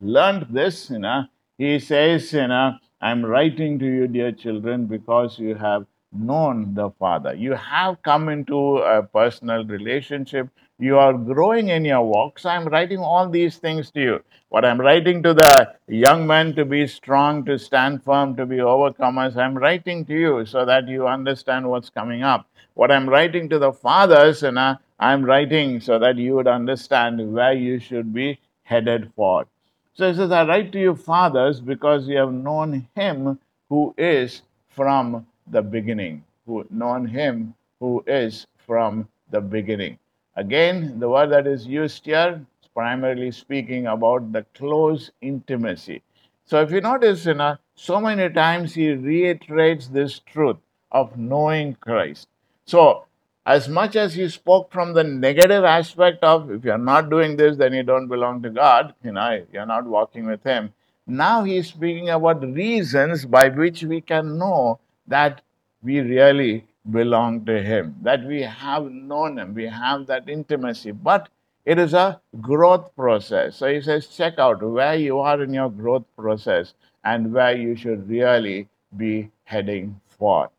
learned 0.00 0.46
this, 0.50 0.90
you 0.90 0.98
know. 0.98 1.24
He 1.58 1.78
says, 1.78 2.32
you 2.32 2.48
know, 2.48 2.78
I'm 3.00 3.24
writing 3.24 3.78
to 3.78 3.86
you, 3.86 4.06
dear 4.06 4.32
children, 4.32 4.86
because 4.86 5.38
you 5.38 5.54
have 5.54 5.86
known 6.12 6.74
the 6.74 6.90
Father. 6.98 7.34
You 7.34 7.52
have 7.54 8.02
come 8.02 8.28
into 8.28 8.78
a 8.78 9.02
personal 9.02 9.64
relationship. 9.64 10.48
You 10.78 10.98
are 10.98 11.12
growing 11.14 11.68
in 11.68 11.84
your 11.84 12.02
walk. 12.02 12.38
So 12.38 12.48
I'm 12.48 12.66
writing 12.66 12.98
all 12.98 13.28
these 13.28 13.56
things 13.56 13.90
to 13.92 14.00
you. 14.00 14.20
What 14.50 14.64
I'm 14.64 14.80
writing 14.80 15.22
to 15.22 15.34
the 15.34 15.74
young 15.88 16.26
men 16.26 16.54
to 16.56 16.64
be 16.64 16.86
strong, 16.86 17.44
to 17.46 17.58
stand 17.58 18.04
firm, 18.04 18.36
to 18.36 18.44
be 18.44 18.56
overcomers, 18.56 19.36
I'm 19.36 19.56
writing 19.56 20.04
to 20.06 20.14
you 20.14 20.46
so 20.46 20.64
that 20.64 20.88
you 20.88 21.06
understand 21.06 21.68
what's 21.68 21.90
coming 21.90 22.22
up. 22.22 22.46
What 22.74 22.90
I'm 22.90 23.08
writing 23.08 23.48
to 23.50 23.58
the 23.58 23.72
fathers, 23.72 24.42
and 24.42 24.58
I'm 24.58 25.24
writing 25.24 25.80
so 25.80 25.98
that 25.98 26.16
you 26.16 26.34
would 26.34 26.48
understand 26.48 27.32
where 27.32 27.52
you 27.52 27.78
should 27.78 28.12
be 28.12 28.40
headed 28.64 29.12
for. 29.14 29.46
So 29.94 30.10
he 30.10 30.16
says, 30.16 30.30
I 30.30 30.46
write 30.46 30.72
to 30.72 30.80
you, 30.80 30.94
fathers, 30.94 31.60
because 31.60 32.08
you 32.08 32.16
have 32.16 32.32
known 32.32 32.88
him 32.94 33.38
who 33.68 33.94
is 33.98 34.42
from 34.68 35.26
the 35.46 35.62
beginning. 35.62 36.24
Who 36.46 36.66
known 36.70 37.06
him 37.06 37.54
who 37.78 38.02
is 38.06 38.46
from 38.56 39.08
the 39.30 39.40
beginning. 39.40 39.98
Again, 40.36 40.98
the 40.98 41.08
word 41.08 41.30
that 41.30 41.46
is 41.46 41.66
used 41.66 42.06
here 42.06 42.44
is 42.62 42.68
primarily 42.74 43.30
speaking 43.32 43.86
about 43.86 44.32
the 44.32 44.46
close 44.54 45.10
intimacy. 45.20 46.02
So 46.46 46.62
if 46.62 46.70
you 46.70 46.80
notice, 46.80 47.26
you 47.26 47.34
know, 47.34 47.58
so 47.74 48.00
many 48.00 48.32
times 48.32 48.74
he 48.74 48.90
reiterates 48.92 49.88
this 49.88 50.20
truth 50.20 50.56
of 50.90 51.18
knowing 51.18 51.74
Christ. 51.74 52.28
So 52.66 53.04
as 53.44 53.68
much 53.68 53.96
as 53.96 54.14
he 54.14 54.28
spoke 54.28 54.70
from 54.70 54.92
the 54.92 55.02
negative 55.02 55.64
aspect 55.64 56.22
of 56.22 56.50
if 56.50 56.64
you're 56.64 56.78
not 56.78 57.10
doing 57.10 57.36
this, 57.36 57.56
then 57.56 57.72
you 57.72 57.82
don't 57.82 58.08
belong 58.08 58.42
to 58.42 58.50
God, 58.50 58.94
you 59.02 59.12
know, 59.12 59.44
you're 59.52 59.66
not 59.66 59.84
walking 59.84 60.26
with 60.26 60.42
him. 60.44 60.72
Now 61.06 61.42
he's 61.42 61.68
speaking 61.68 62.10
about 62.10 62.42
reasons 62.42 63.26
by 63.26 63.48
which 63.48 63.82
we 63.82 64.00
can 64.00 64.38
know 64.38 64.78
that 65.08 65.42
we 65.82 65.98
really 66.00 66.64
belong 66.90 67.44
to 67.46 67.62
him, 67.62 67.96
that 68.02 68.24
we 68.24 68.42
have 68.42 68.84
known 68.90 69.38
him, 69.38 69.54
we 69.54 69.66
have 69.66 70.06
that 70.06 70.28
intimacy. 70.28 70.92
But 70.92 71.28
it 71.64 71.78
is 71.78 71.94
a 71.94 72.20
growth 72.40 72.94
process. 72.96 73.56
So 73.56 73.72
he 73.72 73.80
says, 73.80 74.06
check 74.06 74.38
out 74.38 74.62
where 74.62 74.94
you 74.94 75.18
are 75.18 75.42
in 75.42 75.52
your 75.52 75.70
growth 75.70 76.04
process 76.16 76.74
and 77.04 77.32
where 77.32 77.56
you 77.56 77.76
should 77.76 78.08
really 78.08 78.68
be 78.96 79.30
heading 79.44 80.00
for. 80.06 80.50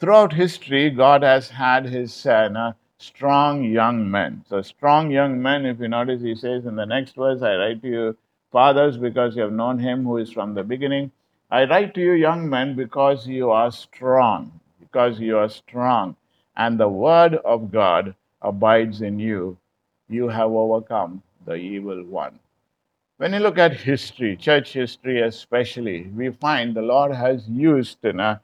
Throughout 0.00 0.32
history, 0.32 0.88
God 0.88 1.22
has 1.22 1.50
had 1.50 1.84
his 1.84 2.24
uh, 2.24 2.72
strong 2.96 3.62
young 3.62 4.10
men. 4.10 4.42
So, 4.48 4.62
strong 4.62 5.10
young 5.10 5.42
men, 5.42 5.66
if 5.66 5.78
you 5.78 5.88
notice, 5.88 6.22
he 6.22 6.34
says 6.34 6.64
in 6.64 6.74
the 6.76 6.86
next 6.86 7.16
verse, 7.16 7.42
I 7.42 7.56
write 7.56 7.82
to 7.82 7.88
you, 7.88 8.16
fathers, 8.50 8.96
because 8.96 9.36
you 9.36 9.42
have 9.42 9.52
known 9.52 9.78
him 9.78 10.04
who 10.04 10.16
is 10.16 10.32
from 10.32 10.54
the 10.54 10.62
beginning. 10.62 11.12
I 11.50 11.64
write 11.64 11.92
to 11.96 12.00
you, 12.00 12.12
young 12.12 12.48
men, 12.48 12.76
because 12.76 13.26
you 13.26 13.50
are 13.50 13.70
strong, 13.70 14.58
because 14.80 15.20
you 15.20 15.36
are 15.36 15.50
strong, 15.50 16.16
and 16.56 16.80
the 16.80 16.88
word 16.88 17.34
of 17.34 17.70
God 17.70 18.14
abides 18.40 19.02
in 19.02 19.18
you, 19.18 19.58
you 20.08 20.28
have 20.28 20.50
overcome 20.50 21.22
the 21.44 21.56
evil 21.56 22.02
one. 22.04 22.38
When 23.18 23.34
you 23.34 23.40
look 23.40 23.58
at 23.58 23.74
history, 23.74 24.34
church 24.34 24.72
history 24.72 25.20
especially, 25.20 26.04
we 26.16 26.30
find 26.30 26.74
the 26.74 26.80
Lord 26.80 27.12
has 27.12 27.46
used 27.50 27.98
you 28.02 28.14
know, 28.14 28.38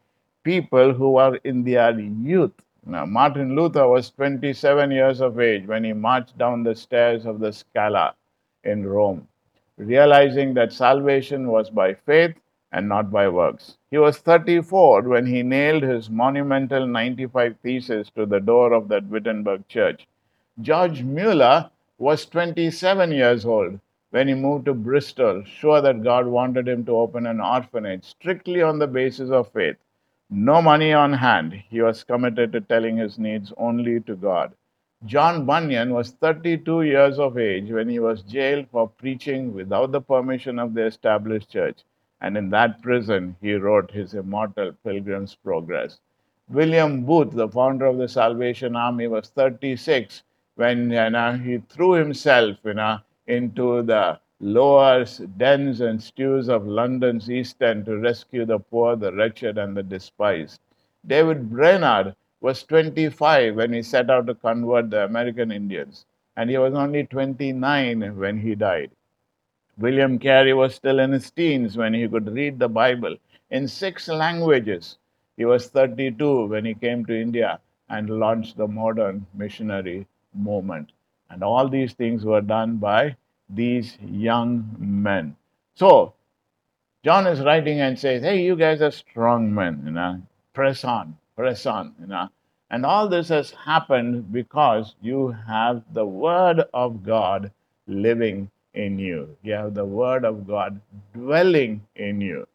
people 0.46 0.92
who 0.94 1.16
are 1.16 1.34
in 1.42 1.64
their 1.64 1.98
youth. 1.98 2.52
Now, 2.86 3.04
Martin 3.04 3.56
Luther 3.56 3.88
was 3.88 4.10
27 4.10 4.92
years 4.92 5.20
of 5.20 5.40
age 5.40 5.66
when 5.66 5.82
he 5.82 5.92
marched 5.92 6.38
down 6.38 6.62
the 6.62 6.76
stairs 6.76 7.26
of 7.26 7.40
the 7.40 7.52
Scala 7.52 8.14
in 8.62 8.86
Rome, 8.86 9.26
realizing 9.76 10.54
that 10.54 10.72
salvation 10.72 11.48
was 11.48 11.68
by 11.68 11.94
faith 11.94 12.36
and 12.70 12.88
not 12.88 13.10
by 13.10 13.28
works. 13.28 13.76
He 13.90 13.98
was 13.98 14.18
34 14.18 15.02
when 15.02 15.26
he 15.26 15.42
nailed 15.42 15.82
his 15.82 16.08
monumental 16.08 16.86
95 16.86 17.56
Theses 17.64 18.08
to 18.14 18.24
the 18.24 18.38
door 18.38 18.72
of 18.72 18.86
that 18.86 19.08
Wittenberg 19.08 19.66
church. 19.66 20.06
George 20.60 21.02
Mueller 21.02 21.70
was 21.98 22.24
27 22.24 23.10
years 23.10 23.44
old 23.44 23.80
when 24.10 24.28
he 24.28 24.34
moved 24.34 24.66
to 24.66 24.74
Bristol, 24.74 25.42
sure 25.44 25.80
that 25.80 26.04
God 26.04 26.26
wanted 26.26 26.68
him 26.68 26.84
to 26.84 26.96
open 26.96 27.26
an 27.26 27.40
orphanage 27.40 28.04
strictly 28.04 28.62
on 28.62 28.78
the 28.78 28.86
basis 28.86 29.30
of 29.30 29.50
faith. 29.52 29.76
No 30.30 30.60
money 30.60 30.92
on 30.92 31.12
hand, 31.12 31.52
he 31.52 31.80
was 31.80 32.02
committed 32.02 32.52
to 32.52 32.60
telling 32.60 32.96
his 32.96 33.18
needs 33.18 33.52
only 33.56 34.00
to 34.00 34.16
God. 34.16 34.52
John 35.04 35.44
Bunyan 35.46 35.94
was 35.94 36.12
32 36.12 36.82
years 36.82 37.18
of 37.18 37.38
age 37.38 37.70
when 37.70 37.88
he 37.88 37.98
was 38.00 38.22
jailed 38.22 38.68
for 38.70 38.88
preaching 38.88 39.54
without 39.54 39.92
the 39.92 40.00
permission 40.00 40.58
of 40.58 40.74
the 40.74 40.84
established 40.86 41.50
church, 41.50 41.84
and 42.20 42.36
in 42.36 42.50
that 42.50 42.82
prison 42.82 43.36
he 43.40 43.54
wrote 43.54 43.90
his 43.92 44.14
immortal 44.14 44.72
Pilgrim's 44.84 45.36
Progress. 45.36 46.00
William 46.48 47.04
Booth, 47.04 47.32
the 47.32 47.48
founder 47.48 47.86
of 47.86 47.98
the 47.98 48.08
Salvation 48.08 48.74
Army, 48.74 49.06
was 49.06 49.28
36 49.28 50.24
when 50.56 50.90
you 50.90 51.10
know, 51.10 51.34
he 51.34 51.58
threw 51.68 51.92
himself 51.92 52.56
you 52.64 52.74
know, 52.74 52.98
into 53.28 53.82
the 53.82 54.18
lower 54.40 55.04
dens 55.36 55.80
and 55.80 56.02
stews 56.02 56.48
of 56.48 56.66
London's 56.66 57.30
East 57.30 57.62
End 57.62 57.86
to 57.86 57.98
rescue 57.98 58.44
the 58.44 58.58
poor, 58.58 58.96
the 58.96 59.12
wretched, 59.12 59.58
and 59.58 59.76
the 59.76 59.82
despised. 59.82 60.60
David 61.06 61.50
Brainerd 61.50 62.14
was 62.40 62.62
25 62.64 63.56
when 63.56 63.72
he 63.72 63.82
set 63.82 64.10
out 64.10 64.26
to 64.26 64.34
convert 64.34 64.90
the 64.90 65.04
American 65.04 65.50
Indians, 65.50 66.06
and 66.36 66.50
he 66.50 66.58
was 66.58 66.74
only 66.74 67.04
29 67.06 68.16
when 68.18 68.38
he 68.38 68.54
died. 68.54 68.90
William 69.78 70.18
Carey 70.18 70.52
was 70.52 70.74
still 70.74 70.98
in 70.98 71.12
his 71.12 71.30
teens 71.30 71.76
when 71.76 71.94
he 71.94 72.08
could 72.08 72.28
read 72.28 72.58
the 72.58 72.68
Bible 72.68 73.16
in 73.50 73.66
six 73.68 74.08
languages. 74.08 74.98
He 75.36 75.44
was 75.46 75.68
32 75.68 76.46
when 76.46 76.64
he 76.64 76.74
came 76.74 77.06
to 77.06 77.18
India 77.18 77.60
and 77.88 78.10
launched 78.10 78.56
the 78.56 78.68
modern 78.68 79.26
missionary 79.34 80.06
movement. 80.34 80.92
And 81.30 81.42
all 81.42 81.68
these 81.68 81.94
things 81.94 82.24
were 82.24 82.40
done 82.42 82.76
by 82.76 83.16
these 83.48 83.96
young 84.00 84.76
men. 84.78 85.36
So, 85.74 86.14
John 87.04 87.26
is 87.26 87.40
writing 87.40 87.80
and 87.80 87.98
says, 87.98 88.22
Hey, 88.22 88.42
you 88.42 88.56
guys 88.56 88.82
are 88.82 88.90
strong 88.90 89.54
men, 89.54 89.82
you 89.84 89.92
know, 89.92 90.22
press 90.52 90.84
on, 90.84 91.16
press 91.36 91.66
on, 91.66 91.94
you 92.00 92.06
know. 92.06 92.28
And 92.70 92.84
all 92.84 93.08
this 93.08 93.28
has 93.28 93.52
happened 93.52 94.32
because 94.32 94.96
you 95.00 95.36
have 95.46 95.82
the 95.92 96.04
Word 96.04 96.64
of 96.74 97.04
God 97.04 97.52
living 97.86 98.50
in 98.74 98.98
you. 98.98 99.36
You 99.42 99.52
have 99.52 99.74
the 99.74 99.84
Word 99.84 100.24
of 100.24 100.46
God 100.46 100.80
dwelling 101.14 101.86
in 101.94 102.20
you. 102.20 102.46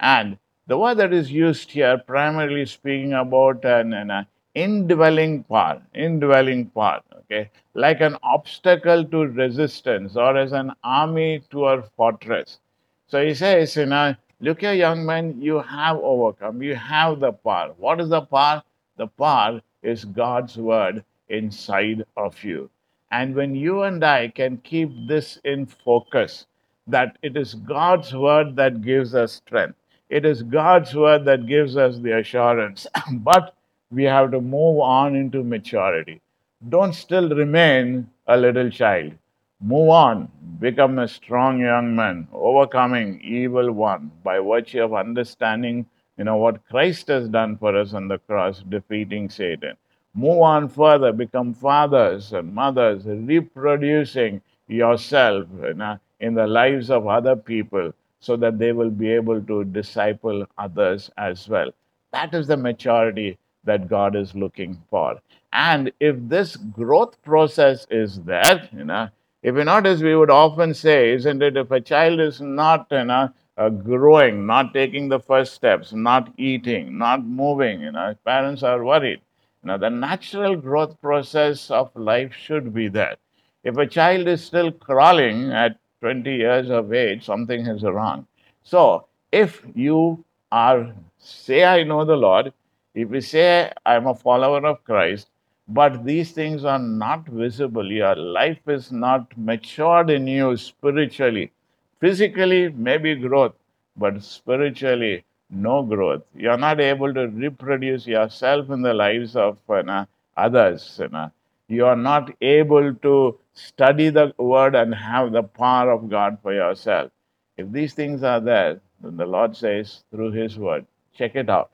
And 0.00 0.38
the 0.66 0.78
word 0.78 0.98
that 0.98 1.12
is 1.12 1.32
used 1.32 1.72
here, 1.72 1.98
primarily 1.98 2.64
speaking 2.64 3.12
about 3.12 3.64
an, 3.64 3.92
an 3.92 4.26
indwelling 4.54 5.42
power, 5.44 5.82
indwelling 5.92 6.66
power, 6.70 7.02
okay, 7.30 7.50
like 7.74 8.00
an 8.00 8.16
obstacle 8.22 9.04
to 9.04 9.26
resistance 9.26 10.16
or 10.16 10.36
as 10.36 10.52
an 10.52 10.72
army 10.82 11.42
to 11.50 11.66
a 11.66 11.82
fortress. 11.96 12.58
So 13.06 13.24
he 13.24 13.34
says, 13.34 13.76
you 13.76 13.86
know, 13.86 14.14
look 14.40 14.60
here, 14.60 14.72
young 14.72 15.04
man, 15.06 15.40
you 15.40 15.60
have 15.60 15.98
overcome, 15.98 16.62
you 16.62 16.74
have 16.74 17.20
the 17.20 17.32
power. 17.32 17.72
What 17.76 18.00
is 18.00 18.08
the 18.08 18.22
power? 18.22 18.62
The 18.96 19.06
power 19.06 19.60
is 19.82 20.04
God's 20.04 20.56
word 20.56 21.04
inside 21.28 22.04
of 22.16 22.42
you. 22.42 22.68
And 23.12 23.34
when 23.34 23.54
you 23.54 23.82
and 23.82 24.04
I 24.04 24.28
can 24.28 24.58
keep 24.58 24.90
this 25.08 25.38
in 25.44 25.66
focus, 25.66 26.46
that 26.86 27.16
it 27.22 27.36
is 27.36 27.54
God's 27.54 28.14
word 28.14 28.56
that 28.56 28.82
gives 28.82 29.14
us 29.14 29.32
strength, 29.32 29.76
it 30.08 30.24
is 30.24 30.42
God's 30.42 30.94
word 30.94 31.24
that 31.26 31.46
gives 31.46 31.76
us 31.76 31.98
the 31.98 32.18
assurance. 32.18 32.86
but 33.12 33.54
we 33.90 34.04
have 34.04 34.30
to 34.32 34.40
move 34.40 34.80
on 34.80 35.14
into 35.14 35.42
maturity. 35.42 36.20
Don't 36.68 36.92
still 36.92 37.30
remain 37.30 38.10
a 38.26 38.36
little 38.36 38.68
child. 38.68 39.14
Move 39.62 39.88
on, 39.88 40.30
become 40.58 40.98
a 40.98 41.08
strong 41.08 41.58
young 41.58 41.96
man, 41.96 42.28
overcoming 42.34 43.18
evil 43.22 43.72
one 43.72 44.12
by 44.22 44.38
virtue 44.40 44.82
of 44.82 44.92
understanding, 44.92 45.86
you 46.18 46.24
know, 46.24 46.36
what 46.36 46.66
Christ 46.68 47.08
has 47.08 47.30
done 47.30 47.56
for 47.56 47.74
us 47.74 47.94
on 47.94 48.08
the 48.08 48.18
cross, 48.18 48.62
defeating 48.68 49.30
Satan. 49.30 49.74
Move 50.12 50.42
on 50.42 50.68
further, 50.68 51.12
become 51.12 51.54
fathers 51.54 52.34
and 52.34 52.54
mothers, 52.54 53.06
reproducing 53.06 54.42
yourself 54.68 55.46
you 55.62 55.72
know, 55.72 55.98
in 56.20 56.34
the 56.34 56.46
lives 56.46 56.90
of 56.90 57.06
other 57.06 57.36
people 57.36 57.92
so 58.20 58.36
that 58.36 58.58
they 58.58 58.72
will 58.72 58.90
be 58.90 59.10
able 59.10 59.40
to 59.40 59.64
disciple 59.64 60.44
others 60.58 61.10
as 61.16 61.48
well. 61.48 61.70
That 62.12 62.34
is 62.34 62.48
the 62.48 62.58
maturity 62.58 63.38
that 63.64 63.88
God 63.88 64.14
is 64.14 64.34
looking 64.34 64.82
for. 64.90 65.20
And 65.52 65.92
if 66.00 66.16
this 66.18 66.56
growth 66.56 67.20
process 67.22 67.86
is 67.90 68.20
there, 68.22 68.68
you 68.72 68.84
know, 68.84 69.08
if 69.42 69.56
you 69.56 69.64
notice, 69.64 70.02
we 70.02 70.14
would 70.14 70.30
often 70.30 70.74
say, 70.74 71.12
isn't 71.12 71.42
it, 71.42 71.56
if 71.56 71.70
a 71.70 71.80
child 71.80 72.20
is 72.20 72.40
not, 72.40 72.86
you 72.90 73.04
know, 73.04 73.30
uh, 73.56 73.68
growing, 73.70 74.46
not 74.46 74.74
taking 74.74 75.08
the 75.08 75.20
first 75.20 75.54
steps, 75.54 75.92
not 75.92 76.32
eating, 76.38 76.98
not 76.98 77.24
moving, 77.24 77.80
you 77.80 77.92
know, 77.92 78.14
parents 78.24 78.62
are 78.62 78.84
worried. 78.84 79.20
You 79.62 79.68
know, 79.68 79.78
the 79.78 79.90
natural 79.90 80.56
growth 80.56 81.00
process 81.00 81.70
of 81.70 81.94
life 81.96 82.32
should 82.34 82.72
be 82.74 82.88
there. 82.88 83.16
If 83.64 83.76
a 83.76 83.86
child 83.86 84.28
is 84.28 84.44
still 84.44 84.70
crawling 84.72 85.52
at 85.52 85.78
20 86.00 86.34
years 86.34 86.70
of 86.70 86.92
age, 86.92 87.24
something 87.24 87.66
is 87.66 87.82
wrong. 87.82 88.26
So, 88.62 89.06
if 89.32 89.62
you 89.74 90.24
are, 90.52 90.94
say, 91.18 91.64
I 91.64 91.82
know 91.82 92.04
the 92.04 92.16
Lord, 92.16 92.52
if 92.94 93.08
we 93.08 93.20
say, 93.20 93.72
I'm 93.86 94.06
a 94.06 94.14
follower 94.14 94.64
of 94.66 94.84
Christ, 94.84 95.29
but 95.72 96.04
these 96.04 96.32
things 96.32 96.64
are 96.64 96.78
not 96.80 97.26
visible, 97.28 97.92
your 97.92 98.16
life 98.16 98.66
is 98.66 98.90
not 98.90 99.26
matured 99.38 100.10
in 100.10 100.26
you 100.26 100.56
spiritually. 100.56 101.52
Physically, 102.00 102.70
maybe 102.70 103.14
growth, 103.14 103.54
but 103.96 104.22
spiritually, 104.22 105.24
no 105.48 105.82
growth. 105.84 106.22
You're 106.34 106.56
not 106.56 106.80
able 106.80 107.14
to 107.14 107.28
reproduce 107.28 108.06
yourself 108.06 108.70
in 108.70 108.82
the 108.82 108.94
lives 108.94 109.36
of 109.36 109.58
uh, 109.68 110.06
others. 110.36 110.96
You, 111.00 111.08
know. 111.08 111.30
you 111.68 111.86
are 111.86 111.96
not 111.96 112.32
able 112.40 112.94
to 112.94 113.38
study 113.54 114.10
the 114.10 114.34
word 114.38 114.74
and 114.74 114.92
have 114.94 115.30
the 115.30 115.44
power 115.44 115.90
of 115.92 116.08
God 116.10 116.38
for 116.42 116.52
yourself. 116.52 117.12
If 117.56 117.70
these 117.70 117.94
things 117.94 118.24
are 118.24 118.40
there, 118.40 118.80
then 119.00 119.16
the 119.16 119.26
Lord 119.26 119.56
says 119.56 120.02
through 120.10 120.32
His 120.32 120.58
word, 120.58 120.86
check 121.14 121.36
it 121.36 121.48
out. 121.48 121.70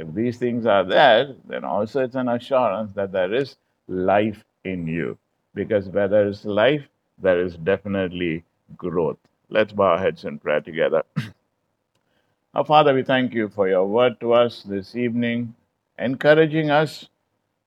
If 0.00 0.14
these 0.14 0.38
things 0.38 0.64
are 0.64 0.82
there, 0.82 1.34
then 1.46 1.62
also 1.62 2.02
it's 2.02 2.14
an 2.14 2.30
assurance 2.30 2.94
that 2.94 3.12
there 3.12 3.34
is 3.34 3.58
life 3.86 4.42
in 4.64 4.86
you. 4.86 5.18
Because 5.54 5.90
where 5.90 6.08
there 6.08 6.26
is 6.26 6.46
life, 6.46 6.88
there 7.18 7.44
is 7.44 7.56
definitely 7.56 8.42
growth. 8.78 9.18
Let's 9.50 9.74
bow 9.74 9.90
our 9.90 9.98
heads 9.98 10.24
in 10.24 10.38
prayer 10.38 10.62
together. 10.62 11.02
Our 12.54 12.64
Father, 12.64 12.94
we 12.94 13.02
thank 13.02 13.34
you 13.34 13.50
for 13.50 13.68
your 13.68 13.86
word 13.86 14.18
to 14.20 14.32
us 14.32 14.62
this 14.62 14.96
evening, 14.96 15.54
encouraging 15.98 16.70
us 16.70 17.08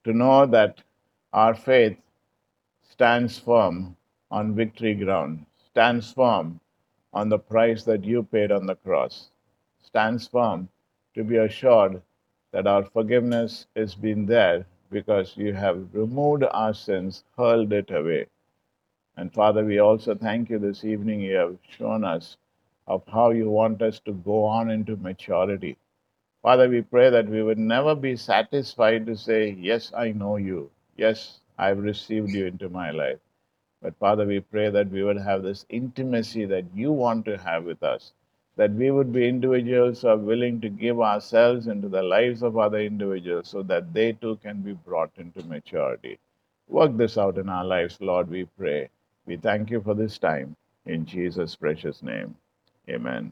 to 0.04 0.12
know 0.12 0.48
that 0.48 0.82
our 1.32 1.54
faith 1.54 1.98
stands 2.90 3.38
firm 3.38 3.96
on 4.32 4.56
victory 4.56 4.96
ground, 4.96 5.46
stands 5.70 6.12
firm 6.12 6.60
on 7.14 7.30
the 7.30 7.38
price 7.40 7.84
that 7.84 8.04
you 8.04 8.24
paid 8.24 8.52
on 8.52 8.66
the 8.66 8.76
cross, 8.76 9.30
stands 9.84 10.28
firm 10.28 10.68
to 11.14 11.24
be 11.24 11.38
assured 11.38 12.02
that 12.54 12.68
our 12.68 12.86
forgiveness 12.86 13.68
has 13.76 13.96
been 13.96 14.26
there 14.28 14.66
because 14.92 15.38
you 15.38 15.54
have 15.54 15.94
removed 15.94 16.46
our 16.46 16.74
sins, 16.74 17.26
hurled 17.38 17.74
it 17.74 17.92
away. 17.92 18.28
And 19.18 19.34
Father, 19.34 19.66
we 19.66 19.80
also 19.80 20.16
thank 20.16 20.50
you 20.50 20.60
this 20.60 20.86
evening. 20.86 21.22
You 21.22 21.36
have 21.36 21.58
shown 21.70 22.06
us 22.06 22.38
of 22.88 23.04
how 23.08 23.32
you 23.32 23.50
want 23.50 23.82
us 23.82 24.00
to 24.02 24.14
go 24.14 24.46
on 24.46 24.72
into 24.72 24.96
maturity. 24.98 25.78
Father, 26.44 26.70
we 26.70 26.82
pray 26.82 27.10
that 27.10 27.30
we 27.30 27.44
would 27.44 27.60
never 27.60 27.96
be 27.96 28.16
satisfied 28.16 29.06
to 29.08 29.18
say, 29.18 29.52
Yes, 29.60 29.94
I 29.96 30.14
know 30.14 30.38
you. 30.38 30.72
Yes, 30.98 31.42
I've 31.58 31.80
received 31.80 32.32
you 32.32 32.46
into 32.48 32.70
my 32.70 32.92
life. 32.92 33.20
But 33.82 33.98
Father, 33.98 34.26
we 34.26 34.42
pray 34.42 34.70
that 34.72 34.90
we 34.92 35.04
would 35.04 35.18
have 35.18 35.44
this 35.44 35.66
intimacy 35.70 36.46
that 36.46 36.66
you 36.76 36.92
want 36.92 37.26
to 37.26 37.38
have 37.38 37.66
with 37.66 37.84
us, 37.84 38.14
that 38.58 38.72
we 38.74 38.92
would 38.92 39.14
be 39.14 39.28
individuals 39.28 40.02
who 40.02 40.10
are 40.10 40.18
willing 40.18 40.62
to 40.62 40.70
give 40.70 41.02
ourselves 41.02 41.68
into 41.68 41.90
the 41.90 42.04
lives 42.04 42.44
of 42.44 42.58
other 42.58 42.80
individuals 42.80 43.50
so 43.50 43.64
that 43.64 43.94
they 43.94 44.14
too 44.14 44.38
can 44.44 44.62
be 44.62 44.74
brought 44.74 45.12
into 45.18 45.44
maturity. 45.48 46.20
Work 46.68 46.98
this 46.98 47.18
out 47.18 47.38
in 47.38 47.50
our 47.50 47.66
lives, 47.66 48.00
Lord, 48.02 48.30
we 48.30 48.46
pray. 48.58 48.90
We 49.26 49.38
thank 49.38 49.72
you 49.72 49.82
for 49.82 49.96
this 49.96 50.18
time. 50.20 50.56
In 50.86 51.06
Jesus' 51.06 51.56
precious 51.56 52.04
name, 52.04 52.36
amen. 52.90 53.32